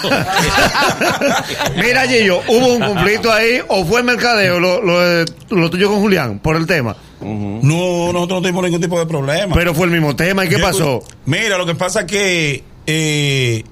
Mira, 1.75 2.07
Gillo, 2.07 2.41
hubo 2.47 2.73
un 2.73 2.81
conflicto 2.81 3.31
ahí, 3.31 3.61
o 3.67 3.85
fue 3.85 3.99
el 4.01 4.05
mercadeo, 4.05 4.59
lo, 4.59 4.81
lo, 4.81 4.99
de- 4.99 5.25
lo 5.49 5.69
tuyo 5.69 5.89
con 5.89 5.99
Julián, 6.01 6.39
por 6.39 6.55
el 6.55 6.65
tema. 6.67 6.95
No, 7.21 8.11
nosotros 8.13 8.29
no 8.29 8.41
tuvimos 8.41 8.63
ningún 8.63 8.81
tipo 8.81 8.99
de 8.99 9.05
problema. 9.05 9.55
Pero 9.55 9.73
fue 9.73 9.85
el 9.85 9.91
mismo 9.91 10.15
tema, 10.15 10.45
¿y 10.45 10.49
qué 10.49 10.57
Yo- 10.57 10.65
pasó? 10.65 11.03
Mira, 11.25 11.57
lo 11.57 11.65
que 11.65 11.75
pasa 11.75 12.01
es 12.01 12.05
que 12.07 12.63
eh, 12.85 13.63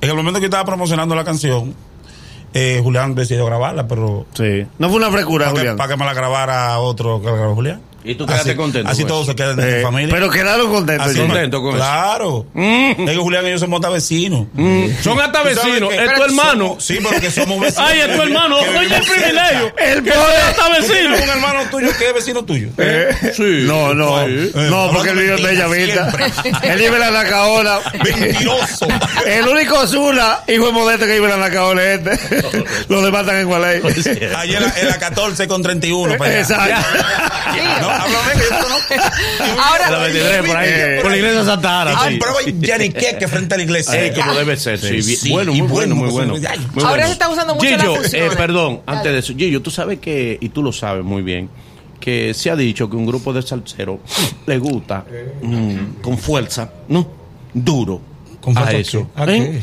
en 0.00 0.08
el 0.10 0.16
momento 0.16 0.40
que 0.40 0.46
estaba 0.46 0.64
promocionando 0.64 1.14
la 1.14 1.24
canción, 1.24 1.74
eh, 2.54 2.80
Julián 2.82 3.14
decidió 3.14 3.46
grabarla, 3.46 3.86
pero 3.86 4.26
Sí. 4.34 4.66
No 4.78 4.88
fue 4.88 4.96
una 4.98 5.10
frecura, 5.10 5.44
para 5.46 5.52
que, 5.54 5.58
Julián. 5.60 5.76
para 5.76 5.88
que 5.90 5.96
me 5.96 6.04
la 6.06 6.14
grabara 6.14 6.78
otro 6.78 7.20
que 7.20 7.26
la 7.26 7.36
grabó 7.36 7.54
Julián. 7.54 7.80
¿Y 8.04 8.14
tú 8.14 8.24
quedaste 8.26 8.50
así, 8.50 8.56
contento 8.56 8.90
Así 8.90 9.04
todos 9.04 9.26
se 9.26 9.34
quedan 9.34 9.60
en 9.60 9.68
Eh, 9.80 9.82
familia. 9.82 10.14
pero 10.14 10.30
quedaron 10.30 10.70
contentos. 10.70 11.06
Así, 11.08 11.18
contento 11.18 11.60
con 11.60 11.70
eso. 11.70 11.76
Claro. 11.78 12.46
Mm. 12.54 12.90
Es 12.98 13.10
que 13.10 13.16
Julián 13.16 13.46
y 13.46 13.50
yo 13.50 13.58
somos 13.58 13.78
hasta 13.78 13.90
vecinos. 13.90 14.46
Son 15.02 15.20
hasta 15.20 15.42
vecinos. 15.42 15.92
Es 15.92 16.14
tu 16.14 16.22
hermano. 16.22 16.64
somos- 16.68 16.84
sí, 16.84 16.98
pero 17.06 17.20
que 17.20 17.30
somos 17.30 17.60
vecinos. 17.60 17.88
Ay, 17.90 18.00
es 18.00 18.16
tu 18.16 18.22
hermano. 18.22 18.56
Oye, 18.58 18.94
el 18.96 19.02
privilegio. 19.02 19.74
El 19.78 20.02
poder. 20.02 20.40
hasta 20.48 20.64
¿Tú 20.64 20.70
tienes 20.70 20.88
vecinos. 20.90 21.20
un 21.20 21.28
hermano 21.28 21.60
tuyo 21.70 21.88
que 21.98 22.06
es 22.08 22.14
vecino 22.14 22.44
tuyo? 22.44 22.68
Eh, 22.78 23.08
Sí. 23.36 23.64
No, 23.66 23.92
no, 23.94 24.24
Sí. 24.26 24.50
no, 24.54 24.90
porque 24.92 25.10
él 25.10 25.18
vive 25.18 25.36
en 25.36 25.42
Bella 25.42 25.66
Vista. 25.68 26.12
Él 26.62 26.78
vive 26.78 26.94
en 26.94 27.00
la 27.00 27.10
Nacaola. 27.10 27.80
Mentiroso. 28.02 28.88
El 29.26 29.46
único 29.48 29.86
Zula, 29.86 30.42
hijo 30.48 30.66
de 30.66 30.72
modeste 30.72 31.06
que 31.06 31.12
vive 31.14 31.24
en 31.32 31.40
la 31.40 31.48
Nacaola 31.48 31.82
es 31.84 32.00
este. 32.06 32.42
Los 32.88 33.02
demás 33.04 33.22
están 33.22 33.36
en 33.40 33.46
Gualey. 33.46 33.82
Allí 34.36 34.54
en 34.54 34.62
la, 34.62 34.72
en 34.78 34.88
la 34.88 34.98
14 34.98 35.46
con 35.48 35.62
31. 35.62 36.16
para 36.16 36.30
allá. 36.30 36.40
Exacto. 36.40 37.89
No, 37.98 38.04
háblame 38.04 38.32
que 38.32 38.38
yo 38.38 38.48
te 38.56 38.62
conozco. 38.62 38.94
Ahora, 39.62 39.90
La 39.90 39.98
23 39.98 40.46
por 40.46 40.56
ahí. 40.56 40.70
Por 41.02 41.10
la 41.10 41.16
iglesia 41.16 41.44
Santa 41.44 41.80
Ana. 41.82 41.90
Y 41.92 41.94
sí. 41.94 42.18
compraba 42.18 42.40
Yaniqueque 42.60 43.28
frente 43.28 43.54
a 43.54 43.56
la 43.58 43.64
iglesia. 43.64 44.04
Eh, 44.06 44.12
como 44.14 44.34
debe 44.34 44.56
ser, 44.56 44.78
sí. 44.78 45.02
Sí, 45.02 45.30
bueno, 45.30 45.52
muy 45.52 45.66
bueno, 45.66 45.94
muy 45.94 46.10
bueno, 46.10 46.34
Ahora 46.34 46.88
bueno. 46.90 47.06
se 47.06 47.12
está 47.12 47.28
usando 47.28 47.54
mucho 47.54 47.66
Gillo, 47.66 47.96
las 48.02 48.14
eh, 48.14 48.28
perdón, 48.36 48.80
Dale. 48.86 48.98
antes 48.98 49.12
de 49.12 49.18
eso, 49.18 49.34
Gillo, 49.36 49.62
tú 49.62 49.70
sabes 49.70 49.98
que, 49.98 50.38
y 50.40 50.48
tú 50.50 50.62
lo 50.62 50.72
sabes 50.72 51.04
muy 51.04 51.22
bien, 51.22 51.48
que 52.00 52.32
se 52.34 52.50
ha 52.50 52.56
dicho 52.56 52.88
que 52.88 52.96
un 52.96 53.06
grupo 53.06 53.32
de 53.32 53.42
salseros 53.42 53.98
le 54.46 54.58
gusta 54.58 55.04
mm, 55.42 56.00
con 56.02 56.16
fuerza, 56.18 56.70
¿no? 56.88 57.06
Duro. 57.52 58.00
¿Con 58.40 58.56
a 58.56 58.62
fuerza 58.62 58.78
eso. 58.78 59.10
qué? 59.14 59.22
¿A 59.22 59.26
¿Eh? 59.26 59.62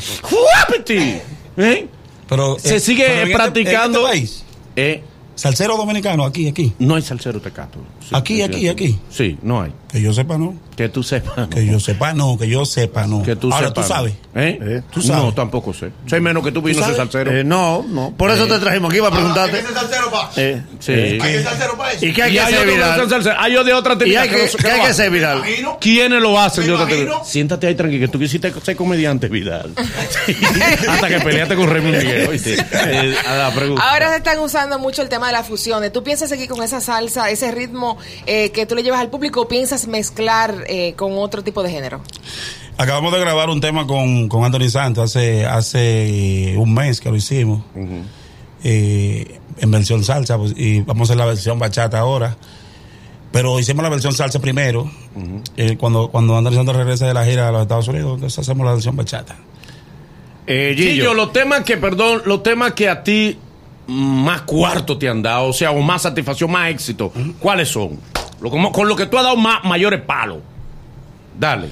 ¿Eh? 1.58 1.88
Pero, 2.30 2.58
Se 2.60 2.76
eh, 2.76 2.80
sigue 2.80 3.04
pero 3.06 3.16
en 3.16 3.22
este- 3.28 3.34
practicando. 3.36 4.00
en 4.00 4.06
este 4.06 4.20
país, 4.20 4.44
Eh, 4.76 5.04
salsero 5.36 5.78
dominicano, 5.78 6.24
aquí, 6.26 6.48
aquí. 6.50 6.74
no 6.80 6.96
hay 6.96 7.02
salsero 7.02 7.40
tecato. 7.42 7.80
Sí, 8.08 8.16
Aquí, 8.16 8.42
aquí, 8.42 8.68
aquí. 8.70 9.00
Sí, 9.10 9.38
no 9.42 9.62
hay. 9.62 9.74
Que 9.92 10.02
yo 10.02 10.14
sepa, 10.14 10.38
no. 10.38 10.54
Que 10.76 10.90
tú 10.90 11.02
sepas. 11.02 11.48
Que 11.48 11.66
yo 11.66 11.80
sepa, 11.80 12.14
no. 12.14 12.38
Que 12.38 12.48
yo 12.48 12.66
sepa, 12.66 13.08
no. 13.08 13.24
Que 13.24 13.36
tú 13.36 13.52
Ahora, 13.52 13.70
sepas. 13.70 13.88
tú 13.88 13.94
sabes. 13.94 14.14
¿Eh? 14.36 14.60
Eh, 14.62 14.82
tú 14.92 15.02
sabes. 15.02 15.24
No, 15.24 15.34
tampoco 15.34 15.74
sé. 15.74 15.92
Soy 16.06 16.20
menos 16.22 16.44
que 16.44 16.52
tú, 16.52 16.66
y 16.68 16.74
no 16.74 16.96
salsero. 16.96 17.32
Eh, 17.32 17.44
no, 17.44 17.84
no. 17.88 18.14
Por 18.16 18.30
eso 18.32 18.46
te 18.48 18.60
trajimos 18.60 18.92
aquí 18.92 19.00
para 19.02 19.16
preguntarte. 19.16 19.58
¿Hay 19.58 19.62
que 19.64 19.68
ser 19.70 19.78
salsero 19.78 20.12
pa? 20.12 20.32
Eh, 20.36 20.62
Sí. 20.80 20.92
¿Hay 20.94 21.18
que 21.20 21.32
ser 21.34 21.44
salsero 21.44 21.78
pa 21.78 21.92
eso? 21.94 22.06
¿Y 22.06 22.14
qué 22.14 22.24
hay 22.24 22.32
Y 22.32 22.34
que 22.36 22.40
hay 22.42 22.54
hacer 22.54 22.68
no 22.68 22.74
viral? 22.74 23.36
Hay 23.40 23.54
de 23.66 23.74
otra 23.74 23.94
¿Y 23.94 23.98
técnica 23.98 24.22
hay 24.22 24.30
que, 24.30 24.36
no- 24.38 24.52
qué 24.58 24.68
no 24.68 24.74
hay 24.74 24.82
que 24.82 24.88
hacer 24.88 25.12
viral? 25.12 25.42
¿Quiénes 25.80 26.22
lo 26.22 26.40
hacen? 26.40 26.64
Me 26.66 26.70
Yo 26.70 26.86
te- 26.86 26.94
imagino. 27.00 27.26
Siéntate 27.26 27.68
ahí 27.68 27.76
tranquilo, 27.76 28.02
que 28.08 28.12
tú 28.12 28.20
quisiste 28.20 28.54
ser 28.62 28.76
comediante, 28.76 29.28
Vidal. 29.30 29.74
Hasta 30.90 31.08
que 31.08 31.20
peleaste 31.22 31.56
con 31.56 31.70
Remy 31.70 31.92
Miguel. 31.92 32.28
¿oíste? 32.30 32.56
Eh, 32.56 33.16
a 33.26 33.36
la 33.36 33.52
pregunta. 33.54 33.82
Ahora 33.92 34.10
se 34.12 34.18
están 34.18 34.40
usando 34.40 34.80
mucho 34.80 35.02
el 35.02 35.10
tema 35.10 35.28
de 35.28 35.34
las 35.34 35.48
fusiones. 35.48 35.92
¿Tú 35.92 36.04
piensas 36.04 36.30
seguir 36.30 36.48
con 36.50 36.62
esa 36.64 36.82
salsa, 36.82 37.30
ese 37.30 37.52
ritmo 37.52 37.97
eh, 38.26 38.52
que 38.52 38.66
tú 38.66 38.76
le 38.76 38.84
llevas 38.84 39.00
al 39.02 39.10
público 39.10 39.42
o 39.42 39.48
piensas 39.48 39.88
mezclar 39.88 40.64
eh, 40.68 40.94
con 40.96 41.14
otro 41.18 41.44
tipo 41.44 41.64
de 41.64 41.70
género? 41.72 42.02
Acabamos 42.78 43.12
de 43.12 43.20
grabar 43.20 43.50
un 43.50 43.60
tema 43.60 43.88
con, 43.88 44.30
con 44.30 44.44
Anthony 44.44 44.70
Santos 44.70 45.06
hace, 45.16 45.46
hace 45.46 46.54
un 46.58 46.74
mes 46.74 47.00
que 47.02 47.10
lo 47.10 47.16
hicimos. 47.16 47.62
eh, 48.64 49.40
en 49.60 49.72
versión 49.72 50.04
salsa. 50.04 50.38
pues, 50.38 50.54
y 50.56 50.82
vamos 50.82 51.10
a 51.10 51.14
hacer 51.14 51.18
la 51.18 51.26
versión 51.26 51.58
bachata 51.60 52.00
ahora. 52.00 52.38
Pero 53.32 53.60
hicimos 53.60 53.84
la 53.84 53.90
versión 53.90 54.14
salsa 54.14 54.40
primero. 54.40 54.90
eh, 55.58 55.76
cuando, 55.78 56.10
cuando 56.10 56.38
Anthony 56.38 56.54
Santos 56.54 56.76
regresa 56.76 57.08
de 57.08 57.14
la 57.14 57.26
gira 57.26 57.48
a 57.48 57.52
los 57.52 57.64
Estados 57.64 57.88
Unidos, 57.88 58.16
entonces 58.16 58.40
hacemos 58.40 58.66
la 58.66 58.74
versión 58.74 58.96
bachata. 58.96 59.36
Eh, 60.46 60.74
Gillo, 60.78 60.92
Gillo, 60.92 61.14
los 61.14 61.34
temas 61.34 61.64
que, 61.64 61.78
perdón, 61.78 62.22
los 62.26 62.42
temas 62.42 62.72
que 62.74 62.88
a 62.88 63.04
ti 63.04 63.38
más 63.88 64.42
cuarto 64.42 64.98
te 64.98 65.08
han 65.10 65.22
dado, 65.22 65.46
o 65.48 65.54
sea, 65.54 65.72
o 65.72 65.82
más 65.82 66.02
satisfacción, 66.02 66.52
más 66.52 66.70
éxito, 66.70 67.12
¿cuáles 67.40 67.70
son? 67.70 68.00
Lo, 68.42 68.50
como- 68.50 68.72
con 68.72 68.88
lo 68.88 68.96
que 68.96 69.06
tú 69.06 69.18
has 69.18 69.24
dado 69.24 69.38
más, 69.38 69.64
mayores 69.64 70.02
palos. 70.02 70.40
Dale. 71.40 71.70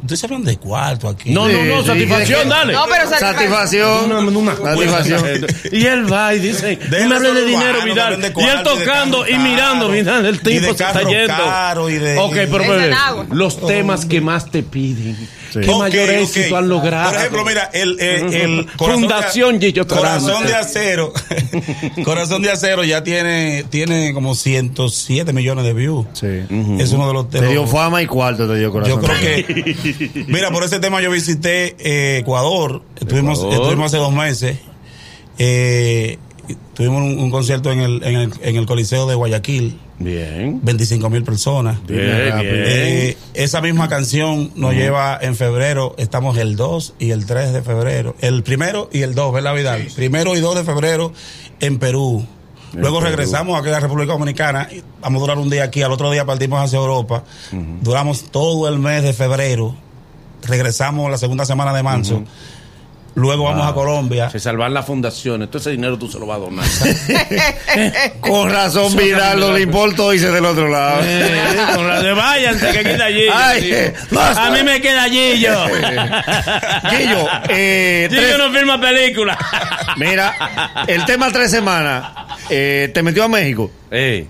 Ustedes 0.00 0.24
hablan 0.24 0.42
de 0.42 0.56
cuarto 0.56 1.08
aquí. 1.08 1.30
No, 1.30 1.46
no, 1.48 1.64
no, 1.64 1.80
sí, 1.82 1.86
satisfacción, 1.86 2.40
sí. 2.42 2.48
dale. 2.48 2.72
No, 2.72 2.84
pero 2.90 3.08
satisfacción. 3.08 4.10
Una- 4.10 4.18
una- 4.18 4.56
Satisfacción. 4.56 5.22
Y 5.72 5.86
él 5.86 6.12
va 6.12 6.34
y 6.34 6.40
dice, 6.40 6.76
no 6.90 7.08
me 7.08 7.14
hable 7.16 7.32
de 7.34 7.44
dinero, 7.46 7.78
Vidal. 7.84 8.16
de 8.20 8.26
Y 8.26 8.26
él 8.26 8.32
cuarto, 8.32 8.74
y 8.74 8.78
tocando 8.80 9.18
carro 9.20 9.30
y 9.30 9.38
mirando, 9.38 9.88
mirando, 9.90 10.28
el 10.28 10.34
y 10.34 10.38
tipo 10.38 10.74
se 10.74 10.84
está 10.84 11.02
yendo. 11.04 11.28
caro, 11.36 11.88
y 11.88 11.98
de- 11.98 12.18
ok, 12.18 12.32
y- 12.32 12.46
pero 12.50 12.64
agua. 12.96 13.26
los 13.30 13.64
temas 13.64 14.04
que 14.04 14.20
más 14.20 14.50
te 14.50 14.64
piden. 14.64 15.16
¿Qué 15.60 15.74
mayor 15.74 16.10
éxito 16.10 16.56
han 16.56 16.68
logrado? 16.68 17.10
Por 17.10 17.18
ejemplo, 17.20 17.44
mira, 17.44 17.70
el, 17.72 18.00
el, 18.00 18.34
el 18.34 18.68
Fundación 18.76 19.60
Gillo 19.60 19.86
Corazón 19.86 20.46
de 20.46 20.54
Acero. 20.54 21.12
Corazón 22.04 22.42
de 22.42 22.50
Acero 22.50 22.84
ya 22.84 23.02
tiene, 23.04 23.64
tiene 23.70 24.12
como 24.14 24.34
107 24.34 25.32
millones 25.32 25.64
de 25.64 25.72
views. 25.72 26.06
Sí. 26.14 26.26
Es 26.78 26.92
uno 26.92 27.08
de 27.08 27.12
los 27.14 27.30
Te 27.30 27.40
dio 27.40 27.60
temas. 27.64 27.70
fama 27.70 28.02
y 28.02 28.06
cuarto, 28.06 28.48
te 28.48 28.58
dio 28.58 28.70
corazón. 28.72 29.00
Yo 29.00 29.06
creo 29.06 29.18
que. 29.20 30.24
Mira, 30.28 30.50
por 30.50 30.64
ese 30.64 30.80
tema 30.80 31.00
yo 31.00 31.10
visité 31.10 31.76
eh, 31.78 32.18
Ecuador. 32.18 32.82
Estuvimos, 33.00 33.38
Ecuador. 33.38 33.60
estuvimos 33.62 33.86
hace 33.86 33.96
dos 33.98 34.12
meses. 34.12 34.58
Eh, 35.38 36.18
tuvimos 36.74 37.02
un, 37.02 37.18
un 37.18 37.30
concierto 37.30 37.70
en 37.70 37.80
el, 37.80 38.02
en, 38.04 38.16
el, 38.16 38.32
en 38.42 38.56
el 38.56 38.66
Coliseo 38.66 39.06
de 39.06 39.14
Guayaquil. 39.14 39.78
Bien. 39.98 40.60
25 40.62 41.10
mil 41.10 41.22
personas. 41.22 41.78
Bien, 41.86 42.00
bien. 42.40 42.40
Eh, 42.42 43.16
esa 43.34 43.60
misma 43.60 43.88
canción 43.88 44.50
nos 44.56 44.74
lleva 44.74 45.18
en 45.20 45.36
febrero, 45.36 45.94
estamos 45.98 46.36
el 46.38 46.56
2 46.56 46.94
y 46.98 47.10
el 47.10 47.24
3 47.26 47.52
de 47.52 47.62
febrero, 47.62 48.16
el 48.20 48.42
primero 48.42 48.88
y 48.92 49.02
el 49.02 49.14
2, 49.14 49.32
¿verdad 49.32 49.54
Vidal? 49.54 49.86
Primero 49.94 50.36
y 50.36 50.40
2 50.40 50.56
de 50.56 50.64
febrero 50.64 51.12
en 51.60 51.78
Perú, 51.78 52.26
Luego 52.74 53.00
regresamos 53.00 53.58
aquí 53.58 53.68
a 53.68 53.72
la 53.72 53.80
República 53.80 54.12
Dominicana. 54.12 54.68
y 54.72 54.82
Vamos 55.00 55.18
a 55.18 55.20
durar 55.20 55.38
un 55.38 55.50
día 55.50 55.64
aquí, 55.64 55.82
al 55.82 55.92
otro 55.92 56.10
día 56.10 56.24
partimos 56.24 56.58
hacia 56.62 56.78
Europa. 56.78 57.24
Duramos 57.82 58.24
todo 58.30 58.68
el 58.68 58.78
mes 58.78 59.02
de 59.02 59.12
febrero. 59.12 59.74
Regresamos 60.42 61.10
la 61.10 61.18
segunda 61.18 61.44
semana 61.44 61.72
de 61.74 61.82
marzo. 61.82 62.24
Luego 63.14 63.44
vamos 63.44 63.66
a 63.66 63.74
Colombia. 63.74 64.30
Se 64.30 64.40
salvan 64.40 64.72
las 64.72 64.86
fundaciones. 64.86 65.48
Todo 65.50 65.58
ese 65.58 65.70
dinero 65.70 65.98
tú 65.98 66.08
se 66.08 66.18
lo 66.18 66.26
vas 66.26 66.38
a 66.38 66.40
donar. 66.40 66.64
Con 68.20 68.50
razón, 68.50 68.96
Vidal 68.96 69.38
no 69.40 69.52
le 69.52 69.60
importó 69.62 70.12
irse 70.14 70.30
del 70.30 70.44
otro 70.44 70.68
lado. 70.68 71.00
Eh, 71.04 71.56
con 71.74 72.02
de 72.02 72.12
váyanse, 72.12 72.72
que 72.72 72.82
queda. 72.82 73.04
Ay, 73.34 73.92
basta. 74.10 74.46
A 74.46 74.50
mí 74.50 74.62
me 74.62 74.80
queda 74.80 75.04
Gillo. 75.08 75.66
Gillo, 76.90 77.28
eh, 77.48 78.06
Gillo 78.10 78.20
tres- 78.22 78.38
no 78.38 78.50
firma 78.52 78.80
película. 78.80 79.38
mira, 79.96 80.84
el 80.86 81.04
tema 81.04 81.30
tres 81.30 81.50
semanas, 81.50 82.04
eh, 82.50 82.90
te 82.94 83.02
metió 83.02 83.24
a 83.24 83.28
México, 83.28 83.70
Eh, 83.90 84.26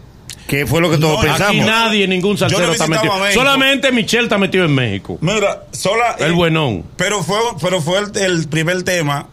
que 0.52 0.66
fue 0.66 0.82
lo 0.82 0.90
que 0.90 0.98
todos 0.98 1.14
No, 1.14 1.18
aquí 1.20 1.28
pensamos. 1.40 1.64
nadie, 1.66 2.06
ningún 2.06 2.36
salsero 2.36 2.66
no 2.66 2.72
está 2.72 2.86
metido. 2.86 3.18
México. 3.18 3.40
Solamente 3.40 3.90
Michelle 3.90 4.24
está 4.24 4.36
metido 4.36 4.66
en 4.66 4.74
México. 4.74 5.16
Mira, 5.22 5.64
sola. 5.70 6.14
El 6.18 6.32
eh, 6.32 6.34
buenón. 6.34 6.84
Pero 6.96 7.22
fue, 7.22 7.38
pero 7.58 7.80
fue 7.80 8.00
el, 8.00 8.16
el 8.18 8.48
primer 8.48 8.82
tema 8.82 9.28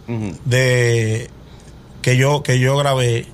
de 0.45 1.29
que 2.01 2.15
yo 2.15 2.41
que 2.41 2.57
yo 2.57 2.77
grabé 2.77 3.25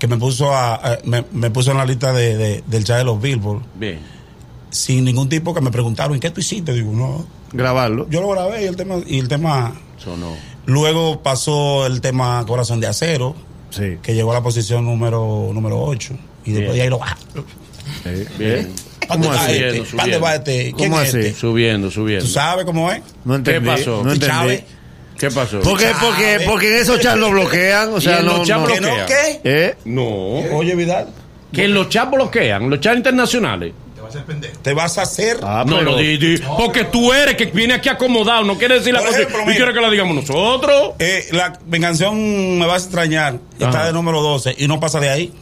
que 0.00 0.08
me 0.08 0.16
puso 0.18 0.52
a, 0.52 0.74
a- 0.74 0.98
me, 1.04 1.24
me 1.30 1.50
puso 1.52 1.70
en 1.70 1.76
la 1.76 1.84
lista 1.84 2.12
de, 2.12 2.36
de- 2.36 2.64
del 2.66 2.82
chat 2.82 2.98
de 2.98 3.04
los 3.04 3.22
Billboard 3.22 3.62
Bien. 3.76 4.00
sin 4.70 5.04
ningún 5.04 5.28
tipo 5.28 5.54
que 5.54 5.60
me 5.60 5.70
preguntaron 5.70 6.16
¿y 6.16 6.18
qué 6.20 6.30
tú 6.30 6.40
hiciste? 6.40 6.72
Digo, 6.72 6.90
no, 6.92 7.24
Grabarlo. 7.52 8.08
yo 8.10 8.20
lo 8.20 8.30
grabé 8.30 8.64
y 8.64 8.66
el 8.66 8.74
tema 8.74 8.96
y 9.06 9.20
el 9.20 9.28
tema 9.28 9.74
Sonó. 9.96 10.34
luego 10.66 11.22
pasó 11.22 11.86
el 11.86 12.00
tema 12.00 12.44
Corazón 12.48 12.80
de 12.80 12.88
Acero 12.88 13.36
Sí. 13.70 13.98
que 14.02 14.14
llegó 14.14 14.32
a 14.32 14.34
la 14.34 14.42
posición 14.42 14.84
número 14.84 15.50
número 15.54 15.80
8 15.80 16.14
y 16.44 16.52
después 16.52 16.74
Bien. 16.74 16.76
de 16.76 16.82
ahí 16.82 16.88
lo 16.90 16.98
baja. 16.98 17.16
Bien. 18.38 18.72
¿Dónde 19.08 19.28
va 19.28 19.34
así? 19.44 19.52
este? 19.52 19.62
Subiendo, 19.62 19.76
¿Dónde 19.76 19.90
subiendo. 19.90 20.20
va 20.20 20.34
este? 20.34 20.72
¿Quién 20.76 20.90
¿Cómo 20.90 21.02
es 21.02 21.08
así? 21.08 21.18
este? 21.18 21.34
Subiendo, 21.40 21.90
subiendo. 21.90 22.24
¿Tú 22.24 22.30
sabes 22.32 22.64
cómo 22.64 22.90
es? 22.92 23.02
No 23.24 23.34
entendí. 23.34 23.66
pasó? 23.68 24.02
No 24.04 24.14
¿Y 24.14 24.18
Chávez? 24.18 24.60
entendí. 24.60 24.76
¿Qué 25.18 25.30
pasó? 25.30 25.60
Porque, 25.60 25.86
porque, 26.00 26.40
porque 26.46 26.68
en 26.76 26.82
esos 26.82 26.98
chats 27.00 27.18
lo 27.18 27.30
bloquean, 27.30 27.92
o 27.92 28.00
sea, 28.00 28.16
Y 28.16 28.20
en 28.20 28.26
no, 28.26 28.38
los 28.38 28.48
chats 28.48 28.60
no- 28.60 28.66
¿Que 28.74 28.80
no 28.80 28.94
bloquea. 28.94 29.06
qué? 29.06 29.40
¿Eh? 29.44 29.74
No. 29.84 30.06
Oye, 30.56 30.74
Vidal, 30.74 31.08
Que 31.52 31.68
los 31.68 31.88
chats 31.90 32.10
bloquean, 32.10 32.68
los 32.70 32.80
chats 32.80 32.96
internacionales. 32.96 33.72
te 34.62 34.72
vas 34.74 34.98
a 34.98 35.02
hacer 35.02 35.38
Ah, 35.42 35.64
no, 35.66 35.78
pero- 35.78 35.92
no, 35.92 35.96
di- 35.98 36.16
di- 36.18 36.38
porque 36.58 36.84
tú 36.84 37.12
eres 37.12 37.36
que 37.36 37.46
viene 37.46 37.74
aquí 37.74 37.88
acomodado, 37.88 38.44
no 38.44 38.58
quiere 38.58 38.74
decir 38.78 38.92
la 38.92 39.00
cosa 39.00 39.18
ejemplo, 39.20 39.42
y 39.42 39.46
mira. 39.46 39.56
quiere 39.58 39.72
que 39.74 39.80
la 39.80 39.90
digamos 39.90 40.14
nosotros. 40.16 40.92
Eh, 40.98 41.28
la, 41.32 41.58
mi 41.66 41.78
canción 41.80 42.58
Me 42.58 42.66
vas 42.66 42.82
a 42.82 42.86
extrañar 42.86 43.38
está 43.54 43.68
Ajá. 43.68 43.86
de 43.86 43.92
número 43.92 44.20
12 44.22 44.54
y 44.58 44.66
no 44.66 44.80
pasa 44.80 44.98
de 45.00 45.08
ahí. 45.10 45.32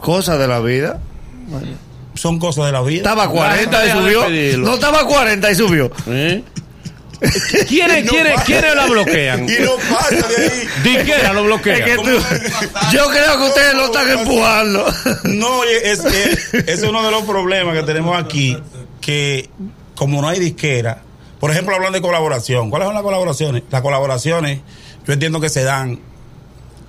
Cosas 0.00 0.38
de 0.38 0.46
la 0.48 0.60
vida. 0.60 1.00
Son 2.14 2.38
cosas 2.38 2.66
de 2.66 2.72
la 2.72 2.82
vida. 2.82 2.98
Estaba 2.98 3.24
a 3.24 3.28
40 3.28 3.86
y 3.86 3.90
subió. 3.90 4.26
pedirlo. 4.26 4.66
No 4.66 4.74
estaba 4.74 5.00
a 5.00 5.04
40 5.04 5.50
y 5.50 5.54
subió. 5.54 5.90
¿Eh? 6.08 6.42
¿Quiere, 7.68 8.02
No 8.04 8.10
quiere, 8.10 8.32
pasa. 8.34 8.44
quiere 8.44 8.74
la 8.74 8.86
bloquean? 8.86 9.48
Y 9.48 9.62
no 9.64 9.72
pasa 9.90 10.28
de 10.28 10.36
ahí. 10.48 10.68
Diquera 10.84 11.32
lo 11.32 11.44
bloquea. 11.44 11.76
Es 11.76 11.84
que 11.84 11.96
tú- 11.96 12.20
yo 12.92 13.08
creo 13.08 13.38
que 13.38 13.44
ustedes 13.46 13.74
lo 13.74 13.86
están 13.86 14.08
empujando. 14.10 14.86
No, 15.24 15.64
es, 15.64 16.04
es, 16.04 16.54
es 16.54 16.82
uno 16.82 17.04
de 17.04 17.10
los 17.10 17.22
problemas 17.24 17.74
que 17.76 17.82
tenemos 17.82 18.16
aquí, 18.16 18.56
que 19.00 19.48
como 19.94 20.20
no 20.22 20.28
hay 20.28 20.38
disquera, 20.38 21.02
por 21.40 21.50
ejemplo, 21.50 21.74
hablan 21.74 21.92
de 21.92 22.00
colaboración. 22.00 22.70
¿Cuáles 22.70 22.86
son 22.86 22.94
las 22.94 23.02
colaboraciones? 23.04 23.62
Las 23.70 23.82
colaboraciones, 23.82 24.60
yo 25.06 25.12
entiendo 25.12 25.40
que 25.40 25.48
se 25.48 25.62
dan 25.64 26.00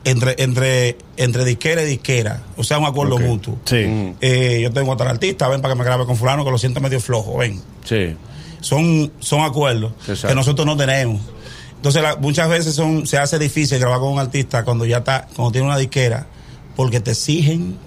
entre, 0.04 0.36
entre, 0.42 0.98
entre 1.18 1.44
disquera 1.46 1.84
y 1.84 1.86
disquera, 1.86 2.42
o 2.58 2.64
sea, 2.64 2.78
un 2.80 2.86
acuerdo 2.86 3.18
mutuo. 3.20 3.58
Sí. 3.66 4.14
Eh, 4.22 4.60
yo 4.64 4.72
tengo 4.72 4.92
otro 4.92 5.08
artista, 5.10 5.48
ven 5.48 5.62
para 5.62 5.74
que 5.74 5.78
me 5.80 5.84
grabe 5.86 6.06
con 6.06 6.16
fulano 6.16 6.44
que 6.46 6.52
lo 6.52 6.58
siento 6.58 6.80
medio 6.82 7.00
flojo, 7.00 7.38
ven. 7.38 7.62
Sí. 7.84 8.16
son, 8.62 9.12
son 9.20 9.42
acuerdos 9.42 9.92
Exacto. 10.02 10.28
que 10.30 10.36
nosotros 10.36 10.66
no 10.66 10.76
tenemos. 10.78 11.22
Entonces, 11.76 12.02
la- 12.02 12.16
muchas 12.18 12.50
veces 12.50 12.76
son, 12.76 13.08
se 13.08 13.18
hace 13.18 13.40
difícil 13.40 13.80
grabar 13.80 14.00
con 14.00 14.12
un 14.14 14.20
artista 14.20 14.64
cuando 14.66 14.86
ya 14.86 14.98
está, 14.98 15.28
cuando 15.36 15.52
tiene 15.52 15.68
una 15.68 15.78
disquera, 15.78 16.28
porque 16.76 17.00
te 17.00 17.12
exigen 17.12 17.78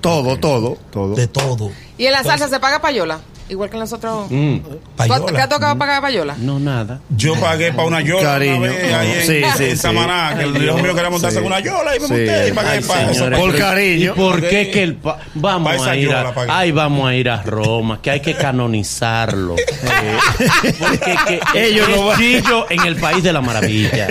Todo, 0.00 0.38
todo, 0.38 0.76
todo. 0.90 1.14
de 1.14 1.26
todo. 1.26 1.70
¿Y 1.98 2.06
en 2.06 2.12
la 2.12 2.22
salsa 2.24 2.48
se 2.48 2.58
paga 2.60 2.80
payola? 2.80 3.18
Igual 3.48 3.68
que 3.68 3.76
en 3.76 3.80
los 3.80 3.92
otros. 3.92 4.30
Mm. 4.30 4.58
¿Tú- 4.60 4.80
Payola. 4.96 5.32
¿Qué 5.32 5.40
ha 5.42 5.48
tocado 5.48 5.76
pagar 5.76 6.00
payola? 6.00 6.36
No, 6.38 6.58
nada. 6.58 7.00
Yo 7.10 7.34
pagué 7.38 7.70
para 7.72 7.86
una 7.88 8.00
yola 8.00 8.22
Cariño. 8.22 8.56
una 8.58 8.68
vez 8.70 8.94
ahí 8.94 9.10
en, 9.10 9.20
Sí, 9.20 9.26
sí, 9.58 9.64
en 9.64 9.70
sí. 9.72 9.76
Samaná, 9.76 10.34
que 10.38 10.44
el 10.44 10.50
Ay, 10.50 10.62
hijo 10.62 10.62
Dios. 10.62 10.82
mío 10.82 10.94
quería 10.94 11.10
montarse 11.10 11.36
Sí. 11.36 11.40
en 11.42 11.46
una 11.52 11.60
yola 11.60 11.96
y 11.96 12.00
me 12.00 12.06
Sí. 12.06 12.12
monté 12.14 12.48
y 12.48 12.52
pagué 12.52 12.68
Ay, 12.70 12.80
para 12.82 13.02
eso. 13.02 13.14
señores, 13.14 13.38
Por 13.40 13.58
cariño. 13.58 14.12
¿Y 14.12 14.18
por 14.18 14.40
qué 14.48 14.70
que 14.70 14.82
el 14.82 14.94
pa- 14.94 15.18
vamos 15.34 15.76
Pa' 15.76 15.90
a 15.90 15.96
ir 15.96 16.10
a 16.14 16.32
ay 16.48 16.70
vamos 16.72 17.08
a 17.10 17.14
ir 17.14 17.28
a 17.28 17.42
Roma, 17.42 18.00
que 18.00 18.10
hay 18.12 18.20
que 18.20 18.34
canonizarlo. 18.36 19.56
Eh, 19.58 20.74
porque 20.78 21.18
que 21.52 21.66
Ellos 21.66 21.88
no 21.90 22.06
van- 22.06 22.18
Gillo 22.18 22.66
en 22.70 22.80
el 22.86 22.96
país 22.96 23.22
de 23.22 23.32
la 23.34 23.40
maravilla. 23.42 24.08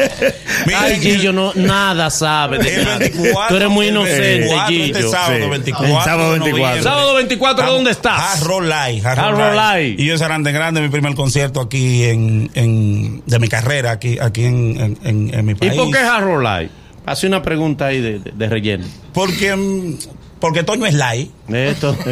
Mira, 0.67 0.81
Ay, 0.81 0.93
el- 0.95 0.99
Gillo 1.01 1.33
no 1.33 1.53
nada 1.55 2.11
sabe 2.11 2.59
de 2.59 2.83
nada. 2.83 2.97
24, 2.99 3.47
Tú 3.47 3.55
eres 3.55 3.69
muy 3.69 3.87
inocente, 3.87 4.21
24, 4.21 4.75
este 4.75 4.93
Gillo. 4.99 5.11
sábado, 5.11 5.33
Sí. 5.43 5.49
24 5.49 5.97
El 5.97 6.03
sábado 6.03 6.33
de 6.33 6.39
24. 6.39 6.51
noviembre. 6.51 6.83
Sábado 6.83 7.15
24, 7.15 7.65
¿dónde 7.71 7.91
estás? 7.91 8.41
Hard 8.41 8.63
Live. 8.63 9.01
Hard 9.07 9.19
Hard 9.19 9.37
Live. 9.37 9.83
Live. 9.89 10.03
Y 10.03 10.05
yo 10.07 10.17
serán 10.17 10.43
de 10.43 10.51
grande 10.51 10.81
mi 10.81 10.89
primer 10.89 11.13
concierto 11.15 11.59
aquí 11.61 12.03
en, 12.05 12.49
en 12.53 13.23
de 13.25 13.39
mi 13.39 13.47
carrera 13.47 13.91
aquí 13.91 14.17
aquí 14.19 14.45
en, 14.45 14.79
en, 14.79 14.97
en- 15.03 15.33
en 15.33 15.45
mi 15.45 15.51
¿Y 15.53 15.55
país. 15.55 15.73
por 15.73 15.91
qué 15.91 15.97
Harold 15.99 16.43
Light? 16.43 16.71
Hace 17.05 17.27
una 17.27 17.41
pregunta 17.41 17.87
ahí 17.87 17.99
de, 17.99 18.19
de- 18.19 18.31
de 18.31 18.49
relleno. 18.49 18.85
Porque 19.13 19.55
mm, 19.55 19.95
porque 20.39 20.63
Toño 20.63 20.85
es 20.85 20.93
live. 20.93 21.29
Esto. 21.49 21.95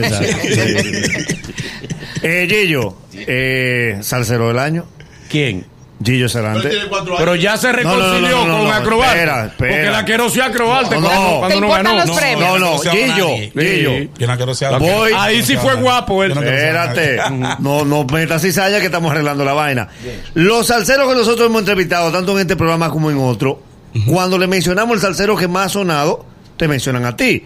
Eh, 2.22 2.48
Gillo, 2.50 2.98
eh, 3.13 4.00
salsero 4.02 4.50
del 4.50 4.60
año. 4.60 4.86
¿Quién? 5.30 5.65
Gillo 6.04 6.30
Sarante. 6.30 6.70
Pero 7.18 7.36
ya 7.36 7.58
se 7.58 7.72
reconcilió 7.74 8.22
No, 8.22 8.30
no, 8.30 8.46
no, 8.46 8.48
no, 8.48 8.58
con 8.60 8.68
no, 8.70 8.74
Acrobarte. 8.74 9.18
espera, 9.20 9.46
espera. 9.48 9.76
Porque 9.76 9.92
la 9.92 10.06
quiero 10.06 10.30
ser 10.30 10.42
Acrobarte 10.44 10.96
No, 10.96 11.02
cuando, 11.08 11.22
no. 11.24 11.40
cuando 11.40 11.48
¿Te 11.48 11.54
no 11.62 11.68
importan 11.68 11.96
ganó. 11.98 12.06
los 12.08 12.18
premios? 12.18 12.40
No, 12.40 12.60
no, 12.60 12.80
Gillo. 12.80 13.28
Gillo. 13.54 13.90
Sí. 13.98 14.10
Yo 14.18 14.28
no 14.28 14.38
quiero 14.38 14.56
ser 14.56 14.74
Ok. 14.76 14.80
Voy- 14.80 15.12
Ahí 15.18 15.44
sí 15.44 15.58
fue 15.58 15.76
guapo 15.76 16.24
él. 16.24 16.32
Espérate, 16.32 17.18
no, 17.60 17.84
no 17.84 18.06
metas 18.06 18.42
cizalla 18.42 18.80
que 18.80 18.86
estamos 18.86 19.12
arreglando 19.12 19.44
la 19.44 19.54
vaina. 19.54 19.90
Los 20.36 20.68
salseros 20.68 21.10
que 21.10 21.16
nosotros 21.16 21.48
hemos 21.48 21.60
entrevistado, 21.60 22.12
tanto 22.12 22.32
en 22.34 22.40
este 22.40 22.56
programa 22.56 22.90
como 22.90 23.12
en 23.12 23.18
otro, 23.18 23.62
cuando 24.08 24.38
le 24.38 24.48
mencionamos 24.48 24.96
el 24.96 25.02
salsero 25.02 25.36
que 25.36 25.48
más 25.50 25.66
ha 25.66 25.70
sonado, 25.70 26.26
te 26.56 26.68
mencionan 26.70 27.06
a 27.06 27.18
ti. 27.18 27.44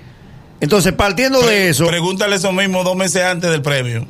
Entonces, 0.61 0.93
partiendo 0.93 1.41
de 1.41 1.69
eso, 1.69 1.87
Pregúntale 1.87 2.35
eso 2.37 2.51
mismo 2.53 2.83
dos 2.83 2.95
meses 2.95 3.23
antes 3.23 3.49
del 3.51 3.61
premio. 3.61 4.05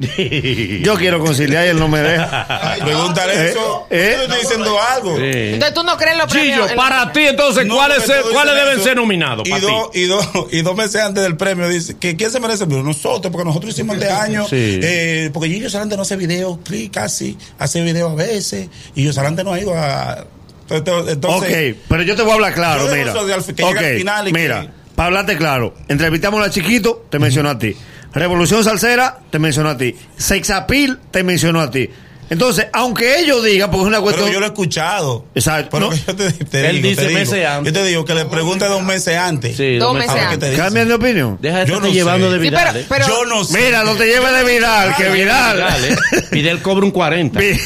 yo 0.82 0.94
quiero 0.96 1.18
conciliar 1.18 1.66
y 1.66 1.68
él 1.70 1.78
no 1.78 1.88
me 1.88 2.00
deja. 2.00 2.76
Pregúntale 2.84 3.32
Eh, 3.34 3.48
eso. 3.50 3.86
eh. 3.90 4.10
Yo 4.12 4.18
te 4.18 4.24
estoy 4.24 4.40
diciendo 4.42 4.78
algo. 4.80 5.16
Sí. 5.16 5.22
Entonces 5.24 5.74
tú 5.74 5.82
no 5.82 5.96
crees 5.96 6.16
los 6.16 6.32
premios. 6.32 6.70
En- 6.70 6.76
para 6.76 7.12
ti 7.12 7.20
entonces, 7.26 7.66
No, 7.66 7.74
¿cuáles, 7.74 7.98
porque 7.98 8.12
se- 8.12 8.20
todos 8.20 8.32
¿cuáles 8.32 8.54
dicen 8.54 8.64
deben 8.66 8.78
eso. 8.80 8.88
ser 8.88 8.96
nominados 8.96 9.48
Y 9.48 9.52
ti? 9.52 9.58
y, 9.94 10.04
dos, 10.06 10.28
y 10.52 10.62
dos 10.62 10.76
meses 10.76 11.02
antes 11.02 11.22
del 11.22 11.36
premio 11.36 11.68
dice 11.68 11.96
que 11.98 12.16
¿quién 12.16 12.30
se 12.30 12.38
merece 12.40 12.62
el 12.64 12.68
premio? 12.68 12.84
Nosotros, 12.84 13.32
porque 13.32 13.44
nosotros 13.44 13.72
hicimos 13.74 13.96
este 13.96 14.10
año. 14.10 14.46
Sí. 14.48 14.78
eh, 14.82 15.30
porque 15.32 15.48
Gillo 15.48 15.68
Sarante 15.70 15.96
no 15.96 16.02
hace 16.02 16.16
video, 16.16 16.60
clic 16.64 16.92
casi, 16.92 17.36
hace 17.58 17.80
video 17.82 18.10
a 18.10 18.14
veces. 18.14 18.68
Y 18.94 19.00
Gillo 19.00 19.12
Sarante 19.12 19.42
no 19.44 19.52
ha 19.52 19.60
ido 19.60 19.74
a. 19.76 20.24
Entonces, 20.70 21.16
ok, 21.24 21.78
pero 21.88 22.02
yo 22.02 22.14
te 22.14 22.22
voy 22.22 22.32
a 22.32 22.34
hablar 22.34 22.54
claro, 22.54 22.86
Yo 22.86 22.92
mira. 22.94 23.12
que 23.12 23.18
llega 23.18 23.68
Ok, 23.70 23.76
al 23.78 23.96
final 23.98 24.28
y 24.28 24.32
que- 24.32 24.38
mira, 24.38 24.72
para 24.94 25.06
hablarte 25.06 25.36
claro, 25.38 25.74
entrevistamos 25.88 26.40
a 26.40 26.44
la 26.46 26.50
chiquito, 26.50 27.06
te 27.08 27.18
mencionó 27.18 27.48
a 27.50 27.58
ti. 27.58 27.74
Revolución 28.12 28.64
Salsera, 28.64 29.18
te 29.30 29.38
mencionó 29.38 29.70
a 29.70 29.76
ti. 29.76 29.94
Sexapil, 30.16 30.98
te 31.10 31.22
mencionó 31.22 31.60
a 31.60 31.70
ti. 31.70 31.90
Entonces, 32.30 32.66
aunque 32.72 33.20
ellos 33.20 33.42
digan, 33.44 33.70
porque 33.70 33.82
es 33.84 33.88
una 33.88 34.00
cuestión. 34.00 34.26
Pero 34.26 34.34
yo 34.34 34.40
lo 34.40 34.46
he 34.46 34.48
escuchado. 34.50 35.24
Exacto. 35.34 35.70
Pero 35.78 35.90
No. 35.90 35.96
yo 35.96 36.14
te, 36.16 36.32
te 36.32 36.68
Él 36.68 36.76
digo, 36.76 36.88
dice 36.88 37.02
te 37.02 37.08
digo. 37.08 37.18
meses 37.20 37.46
antes. 37.46 37.72
Yo 37.72 37.80
te 37.80 37.86
digo 37.86 38.04
que 38.04 38.14
le 38.14 38.24
pregunte 38.26 38.64
dos 38.66 38.82
meses 38.82 39.16
antes. 39.16 39.56
Sí, 39.56 39.76
Dos 39.76 39.94
meses 39.94 40.10
antes. 40.10 40.38
te 40.38 40.50
dice. 40.50 40.62
¿Cambian 40.62 40.88
de 40.88 40.94
opinión? 40.94 41.38
Deja 41.40 41.60
de 41.60 41.66
Yo 41.66 41.80
no 41.80 41.88
llevando 41.88 42.26
sé. 42.30 42.38
de 42.38 42.44
Sí, 42.44 42.50
Vidal. 42.50 42.66
pero, 42.72 42.78
eh. 42.80 42.86
pero, 42.88 43.06
Yo 43.08 43.24
no 43.26 43.44
sé. 43.44 43.58
Mira, 43.64 43.84
no 43.84 43.94
te 43.94 44.06
lleves 44.06 44.32
de 44.32 44.44
Vidal, 44.44 44.96
que 44.96 45.08
Vidal. 45.10 45.56
Vidal, 45.56 45.84
eh. 45.84 45.96
Vidal 46.30 46.62
cobra 46.62 46.84
un 46.84 46.90
40. 46.90 47.40
Lleve 47.40 47.58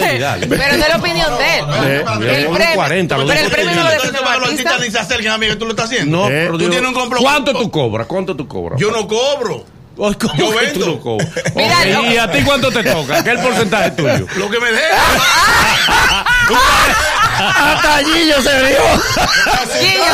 de 0.00 0.12
Vidal. 0.14 0.40
pero 0.48 0.76
no 0.76 0.82
es 0.84 0.88
la 0.88 0.96
opinión 0.96 1.30
de 1.38 1.58
él. 1.58 1.64
Eh, 1.68 2.04
el 2.20 2.44
eh, 2.44 2.48
premio, 2.52 2.74
40, 2.74 3.18
lo 3.18 3.26
pero 3.26 3.40
el 3.40 3.50
premio 3.50 3.74
no 3.74 3.82
lo 3.84 3.90
define 3.90 4.18
un 4.20 4.26
artista. 4.26 4.78
ni 4.78 4.90
se 4.90 4.98
acerquen 4.98 5.58
tú 5.58 5.64
lo 5.64 5.70
estás 5.70 5.86
haciendo. 5.86 6.16
No, 6.18 6.26
Eh, 6.28 6.44
pero 6.46 6.58
tú 6.58 6.68
tienes 6.70 6.88
un 6.88 6.94
compromiso. 6.94 7.28
¿Cuánto 7.30 7.52
tú 7.52 7.70
cobras? 7.70 8.06
¿Cuánto 8.06 8.36
tú 8.36 8.46
cobras? 8.46 8.80
Yo 8.80 8.90
no 8.90 9.06
cobro. 9.06 9.77
Ay, 10.00 10.14
¿cómo 10.14 10.34
yo 10.36 10.50
que 10.50 10.66
vendo. 10.66 10.84
tú 10.84 11.00
cobras? 11.00 11.28
Mira. 11.54 11.86
¿Y 12.12 12.16
a 12.16 12.30
ti 12.30 12.38
cuánto 12.44 12.70
te 12.70 12.82
toca? 12.84 13.22
¿Qué 13.24 13.30
es 13.30 13.36
el 13.36 13.42
porcentaje 13.42 13.90
tuyo? 13.92 14.26
Lo 14.36 14.50
que 14.50 14.60
me 14.60 14.70
deja. 14.70 16.24
Hasta 17.38 17.98
Gillo 18.04 18.42
se 18.42 18.62
rió. 18.62 18.80
Gillo 19.80 20.04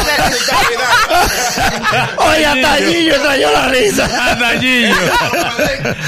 Oye, 2.19 2.47
hasta 2.47 2.77
Gillo 2.77 3.15
trayó 3.23 3.53
la 3.53 3.69
risa. 3.69 4.33
Anda, 4.33 4.51
Gillo. 4.61 4.95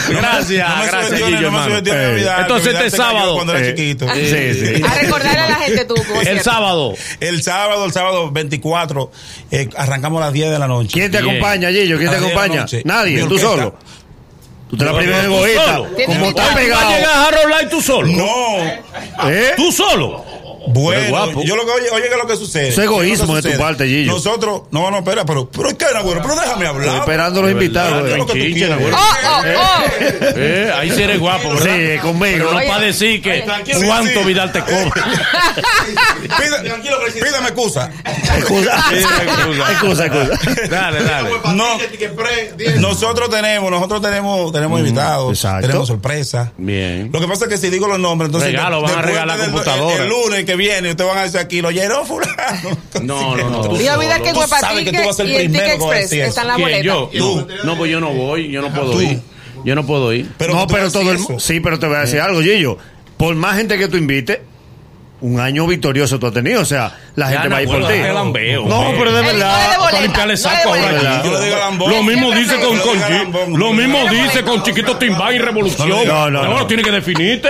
Gracias, 0.08 0.68
No 0.68 0.76
me 0.76 0.86
gracias, 0.86 1.20
Gillo, 1.20 1.50
no 1.50 1.66
Eh, 1.66 1.82
Navidad, 1.82 2.40
Entonces 2.42 2.74
este 2.74 2.90
sábado. 2.90 3.34
Cuando 3.34 3.54
era 3.56 3.66
eh, 3.66 3.74
chiquito. 3.74 4.06
Sí, 4.14 4.54
sí. 4.76 4.82
A 4.82 4.94
recordarle 4.94 5.40
a 5.40 5.48
la 5.48 5.54
gente 5.56 5.84
tú. 5.84 5.94
El 6.24 6.40
sábado. 6.42 6.94
El 7.20 7.42
sábado, 7.42 7.84
el 7.84 7.92
sábado 7.92 8.30
24, 8.30 9.10
eh, 9.50 9.68
arrancamos 9.76 10.20
a 10.22 10.26
las 10.26 10.34
10 10.34 10.50
de 10.50 10.58
la 10.58 10.66
noche. 10.68 10.90
¿Quién 10.92 11.10
te 11.10 11.22
Bien. 11.22 11.36
acompaña, 11.36 11.70
Gillo? 11.70 11.98
¿Quién 11.98 12.10
te 12.10 12.16
acompaña? 12.16 12.66
Nadie, 12.84 13.24
tú 13.24 13.38
solo. 13.38 13.76
Tú 14.68 14.76
te 14.76 14.84
la 14.84 14.90
No, 14.92 14.98
primera 14.98 15.24
egoísta. 15.24 15.76
Como 15.76 15.88
está 15.94 16.12
invitado. 16.12 16.34
¿Va 16.48 16.52
a 16.52 16.54
pegado. 16.56 16.90
llegar 16.90 17.12
a 17.12 17.24
Harold 17.26 17.50
Light 17.50 17.70
tú 17.70 17.80
solo? 17.80 18.08
No, 18.08 19.30
¿Eh? 19.30 19.52
¿Tú 19.56 19.70
solo? 19.72 20.24
Bueno, 20.68 21.08
guapo. 21.08 21.42
yo 21.42 21.56
lo 21.56 21.64
que 21.64 21.72
oye, 21.72 21.90
oye, 21.92 22.02
¿qué 22.04 22.14
es 22.14 22.18
lo 22.18 22.26
que 22.26 22.36
sucede? 22.36 22.68
Es 22.68 22.78
egoísmo 22.78 23.06
¿Qué 23.06 23.22
es 23.22 23.28
lo 23.28 23.42
que 23.42 23.48
de 23.48 23.54
tu 23.54 23.60
parte, 23.60 23.86
Gillo. 23.86 24.12
Nosotros, 24.12 24.62
no, 24.70 24.90
no, 24.90 24.98
espera, 24.98 25.24
pero, 25.24 25.48
pero 25.50 25.68
es 25.68 25.74
que 25.74 25.84
era 25.84 26.02
bueno, 26.02 26.20
pero 26.22 26.34
déjame 26.34 26.66
hablar. 26.66 26.86
Estoy 26.86 27.00
esperando 27.00 27.42
los 27.42 27.50
invitados. 27.50 28.02
¿Qué 28.02 28.08
es 28.08 28.14
eh. 28.14 28.18
lo 28.18 28.26
que 28.26 28.32
ahí 30.72 30.90
sí 30.90 31.02
eres 31.02 31.18
guapo, 31.18 31.50
¿verdad? 31.50 31.64
Sí, 31.76 31.98
conmigo. 32.00 32.46
Pero 32.48 32.52
no 32.52 32.66
para 32.66 32.80
decir 32.80 33.22
que 33.22 33.44
cuánto 33.86 34.10
sí, 34.10 34.18
sí. 34.18 34.24
Vidal 34.24 34.52
te 34.52 34.60
cobre. 34.60 35.02
Pida- 36.22 36.62
Pídame 37.22 37.48
excusa. 37.48 37.90
Excusa. 38.36 38.84
Excusa, 39.70 40.06
excusa. 40.06 40.38
Dale, 40.68 41.02
dale. 41.02 41.30
No, 41.54 41.78
nosotros 42.80 43.30
tenemos, 43.30 43.70
nosotros 43.70 44.02
tenemos, 44.02 44.52
tenemos 44.52 44.80
invitados, 44.80 45.32
exacto. 45.32 45.66
tenemos 45.66 45.88
sorpresas. 45.88 46.50
Bien. 46.56 47.10
Lo 47.12 47.20
que 47.20 47.26
pasa 47.28 47.44
es 47.44 47.50
que 47.50 47.58
si 47.58 47.70
digo 47.70 47.86
los 47.86 47.98
nombres, 47.98 48.28
entonces 48.28 48.50
Regalo, 48.50 48.82
van 48.82 48.98
a 48.98 49.02
regalar 49.02 49.38
del- 49.38 49.50
computadora. 49.50 50.02
El 50.04 50.08
lunes 50.08 50.44
que 50.44 50.55
viene, 50.56 50.90
ustedes 50.90 51.08
van 51.08 51.18
a 51.18 51.22
decir 51.22 51.38
aquí, 51.40 51.60
lo 51.60 51.70
llenó 51.70 52.04
fulano. 52.04 52.76
No, 53.02 53.36
no, 53.36 53.50
no. 53.50 53.62
Que 54.22 54.28
en 54.28 54.34
Tú 54.34 54.40
Huepa 54.40 54.58
sabes 54.60 54.84
que 54.84 54.90
Tique 54.90 55.02
tú 55.02 55.06
vas 55.08 55.14
a 55.20 55.22
ser 55.24 55.26
y 55.26 55.32
va 55.32 55.38
a 55.38 55.74
Express 55.74 56.12
están 56.28 56.46
boletas. 56.58 56.84
Yo. 56.84 57.10
Tú. 57.16 57.46
No, 57.64 57.76
pues 57.76 57.90
yo 57.90 58.00
no 58.00 58.10
voy, 58.12 58.50
yo 58.50 58.62
no 58.62 58.72
puedo 58.72 58.90
Tú. 58.92 59.00
ir. 59.02 59.20
Yo 59.64 59.74
no 59.74 59.86
puedo 59.86 60.12
ir. 60.12 60.30
Pero 60.38 60.54
no, 60.54 60.66
pero 60.66 60.90
todo 60.90 61.02
el 61.10 61.16
decir 61.18 61.30
mu- 61.30 61.36
eso. 61.38 61.46
Sí, 61.46 61.60
pero 61.60 61.78
te 61.78 61.86
voy 61.86 61.96
a 61.96 62.00
decir 62.00 62.20
algo, 62.20 62.40
Gillo. 62.40 62.78
Por 63.16 63.34
más 63.34 63.56
gente 63.56 63.78
que 63.78 63.88
tú 63.88 63.96
invites, 63.96 64.38
un 65.20 65.40
año 65.40 65.66
victorioso 65.66 66.18
tú 66.18 66.26
has 66.26 66.32
tenido. 66.32 66.60
O 66.60 66.64
sea, 66.66 66.96
la 67.16 67.30
Ya, 67.30 67.40
gente 67.40 67.48
va 67.48 67.56
a 67.56 67.62
ir 67.62 67.68
por 67.68 67.88
ti. 67.88 67.94
No, 68.66 68.92
pero 68.98 69.12
de 69.12 69.22
verdad. 69.22 69.78
Para 69.78 70.00
limpiarle 70.00 70.36
saco 70.36 70.74
ahora. 70.74 71.22
Lo 71.78 72.02
mismo 72.02 72.30
dice 72.32 72.56
con, 72.56 72.76
Yo 72.76 72.82
con 72.82 72.98
le 73.00 73.06
digo 73.06 73.18
lambón. 73.18 73.58
Lo 73.58 73.72
mismo 73.72 73.98
dice 74.10 74.42
con 74.42 74.62
Chiquito 74.62 74.96
Timbán 74.96 75.34
y 75.34 75.38
Revolución. 75.38 75.88
No, 75.88 76.04
no, 76.04 76.30
no. 76.30 76.42
Ahora 76.42 76.66
tiene 76.66 76.82
que 76.82 76.90
definirte. 76.90 77.48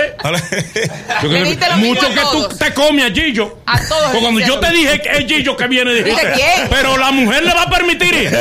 Mucho 1.77 2.07
que 2.09 2.21
tú 2.31 2.47
te 2.57 2.73
comes 2.73 3.05
a 3.05 3.13
Gillo. 3.13 3.57
A 3.65 3.79
todos 3.79 4.03
Porque 4.05 4.19
cuando 4.21 4.39
yo 4.39 4.59
te 4.59 4.71
dije 4.71 5.01
que 5.01 5.09
es 5.17 5.25
Gillo 5.25 5.57
que 5.57 5.67
viene, 5.67 5.93
dijiste. 5.93 6.33
Pero 6.69 6.97
la 6.97 7.11
mujer 7.11 7.43
le 7.43 7.53
va 7.53 7.63
a 7.63 7.69
permitir 7.69 8.13
ir. 8.13 8.31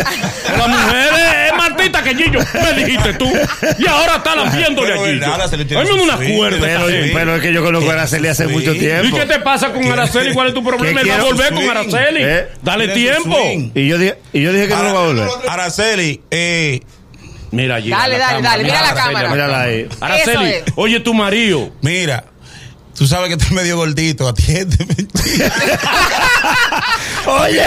La 0.56 0.66
mujer 0.68 1.08
es 1.48 1.56
Martita 1.56 2.02
que 2.02 2.14
Gillo. 2.14 2.40
Me 2.54 2.84
dijiste 2.84 3.14
tú. 3.14 3.30
Y 3.78 3.86
ahora 3.86 4.16
está 4.16 4.36
lambiéndole 4.36 4.92
a 4.92 4.96
Pero 4.96 5.06
Gillo. 5.06 5.26
nada, 5.26 5.48
se 5.48 5.56
le 5.56 5.62
Ay, 5.62 5.68
tiene 5.68 5.82
me 5.82 5.88
da 5.90 5.96
su 5.96 6.02
una 6.04 6.16
cuerda. 6.16 6.58
Pero, 7.12 7.34
es 7.36 7.42
que 7.42 7.52
yo 7.52 7.62
conozco 7.64 7.90
a 7.90 7.94
Araceli 7.94 8.28
hace 8.28 8.46
mucho 8.46 8.72
¿Y 8.74 8.78
tiempo. 8.78 9.16
qué 9.16 9.26
te 9.26 9.40
pasa 9.40 9.72
con 9.72 9.84
Araceli? 9.90 10.32
¿Cuál 10.32 10.48
es 10.48 10.54
tu 10.54 10.62
problema? 10.62 11.00
A 11.20 11.24
volver 11.24 11.54
con. 11.54 11.68
Araceli. 11.70 12.20
¿Eh? 12.22 12.48
Dale 12.62 12.88
tiempo. 12.88 13.36
Y 13.74 13.86
yo 13.88 13.98
dije, 13.98 14.18
y 14.32 14.42
yo 14.42 14.52
dije 14.52 14.68
que 14.68 14.74
no 14.76 14.82
lo 14.82 14.94
va 14.94 15.00
a 15.00 15.06
volver. 15.06 15.28
Araceli, 15.48 16.20
eh, 16.30 16.80
Mira 17.52 17.76
allí. 17.76 17.90
Dale, 17.90 18.18
dale, 18.18 18.34
cámara. 18.34 18.50
dale, 18.50 18.64
mira 18.64 18.80
la 18.80 18.88
Araceli, 18.88 19.06
cámara. 19.14 19.30
Mírala 19.30 19.60
ahí. 19.62 19.88
Araceli, 20.00 20.44
es. 20.50 20.64
oye 20.76 21.00
tu 21.00 21.14
marido. 21.14 21.70
mira, 21.80 22.24
tú 22.96 23.06
sabes 23.06 23.28
que 23.28 23.34
estoy 23.34 23.56
medio 23.56 23.76
gordito, 23.76 24.28
atiéndeme. 24.28 24.94
Oye, 27.42 27.62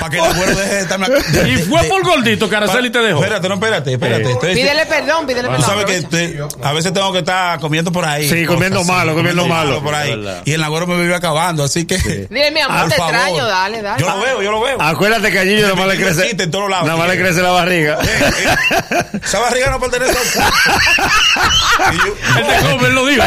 Para 0.00 0.10
que 0.10 0.18
el 0.18 0.24
abuelo 0.24 0.56
deje 0.56 0.74
de 0.74 0.80
estarme. 0.80 1.06
Y 1.52 1.56
fue 1.58 1.82
por 1.84 2.02
gordito 2.04 2.48
que 2.48 2.56
Araceli 2.56 2.90
te 2.90 2.98
dejó. 3.00 3.18
Espérate, 3.22 3.48
no, 3.48 3.54
espérate, 3.54 3.92
espérate. 3.92 4.30
Eh. 4.32 4.54
Pídele 4.54 4.86
perdón, 4.86 5.26
pídele 5.26 5.48
Tú 5.48 5.54
perdón. 5.54 5.66
sabes 5.70 5.84
que 5.86 6.02
te- 6.02 6.38
a 6.62 6.72
veces 6.72 6.92
tengo 6.92 7.12
que 7.12 7.18
estar 7.20 7.58
comiendo 7.60 7.92
por 7.92 8.04
ahí. 8.04 8.28
Sí, 8.28 8.46
comiendo 8.46 8.78
cosas 8.80 8.96
malo, 8.96 9.14
comiendo 9.14 9.46
malo. 9.46 9.82
por 9.82 9.94
ahí. 9.94 10.14
Y 10.44 10.52
el 10.52 10.62
agüero 10.62 10.86
me 10.86 10.96
vive 11.00 11.14
acabando, 11.14 11.64
así 11.64 11.86
que. 11.86 11.98
Dile, 12.30 12.50
mi 12.50 12.60
amor, 12.60 12.80
por 12.82 12.88
te 12.90 12.96
favor. 12.96 13.14
extraño, 13.14 13.46
dale, 13.46 13.82
dale. 13.82 14.00
Yo 14.02 14.08
lo 14.08 14.20
veo, 14.20 14.42
yo 14.42 14.50
lo 14.50 14.60
veo. 14.60 14.80
acuérdate 14.80 15.30
que 15.30 15.38
a 15.38 15.42
Gillo 15.44 15.62
nada 15.62 15.74
más 15.74 15.86
le 15.88 15.96
crece. 15.96 16.30
en 16.38 16.50
todos 16.50 16.70
lados. 16.70 16.86
Nada 16.86 16.98
más 16.98 17.08
le 17.08 17.18
crece 17.18 17.42
la 17.42 17.50
barriga. 17.50 17.98
Eh, 18.02 18.06
eh, 18.38 19.18
Esa 19.24 19.38
barriga 19.40 19.70
no 19.70 19.80
pertenece 19.80 20.12
a 20.18 21.92
yo- 21.92 22.16
Él 22.38 22.46
te 22.46 22.70
come, 22.70 22.88
él 22.88 22.94
lo 22.94 23.06
dijo. 23.06 23.22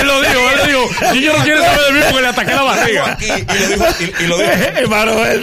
Él 0.00 0.06
lo 0.06 0.20
dijo, 0.20 0.50
él 0.50 0.58
lo 0.58 0.66
dijo. 0.66 1.14
Y 1.14 1.22
yo 1.22 1.36
no 1.36 1.44
quiero 1.44 1.62
saber 1.64 1.80
de 1.86 1.92
mí 1.92 2.00
porque 2.08 2.22
le 2.22 2.28
ataqué 2.28 2.54
la 2.54 2.62
barriga. 2.62 3.16
y 4.20 4.26
lo 4.26 4.38
dijo, 4.38 4.50
él- 5.32 5.42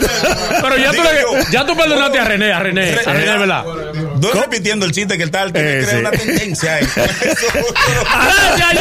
Pero 0.61 0.77
ya 0.77 0.91
tú, 0.91 1.01
Digo 1.01 1.35
le, 1.37 1.45
ya 1.51 1.65
tú 1.65 1.75
perdonaste 1.77 2.19
a 2.19 2.23
René, 2.25 2.53
a 2.53 2.59
René, 2.59 2.93
a 3.05 3.13
René, 3.13 3.37
¿verdad? 3.37 3.65
Estoy 4.15 4.39
repitiendo 4.41 4.85
el 4.85 4.91
chiste 4.91 5.17
que 5.17 5.23
el 5.23 5.31
tal 5.31 5.51
tiene 5.53 5.79
Eh, 5.79 5.85
sí. 5.89 5.95
una 5.97 6.11
tendencia 6.11 6.75
ahí. 6.75 6.87
¡Gracias! 8.57 8.73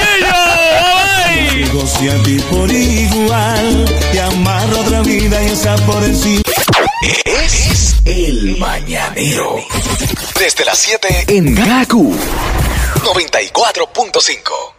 ¡Bye! 1.27 1.65
Negocio 1.65 2.13
a 2.13 2.23
ti 2.23 2.39
por 2.51 2.71
igual, 2.71 3.85
te 4.13 4.21
amarro 4.21 4.81
otra 4.81 5.01
vida 5.03 5.43
y 5.43 5.47
esa 5.47 5.77
por 5.77 6.03
encima. 6.05 6.43
Es 7.25 7.97
el 8.05 8.57
mañanero. 8.59 9.57
Desde 10.39 10.65
las 10.65 10.79
7 10.79 11.25
en 11.29 11.55
Gaku 11.55 12.15
94.5. 13.05 14.76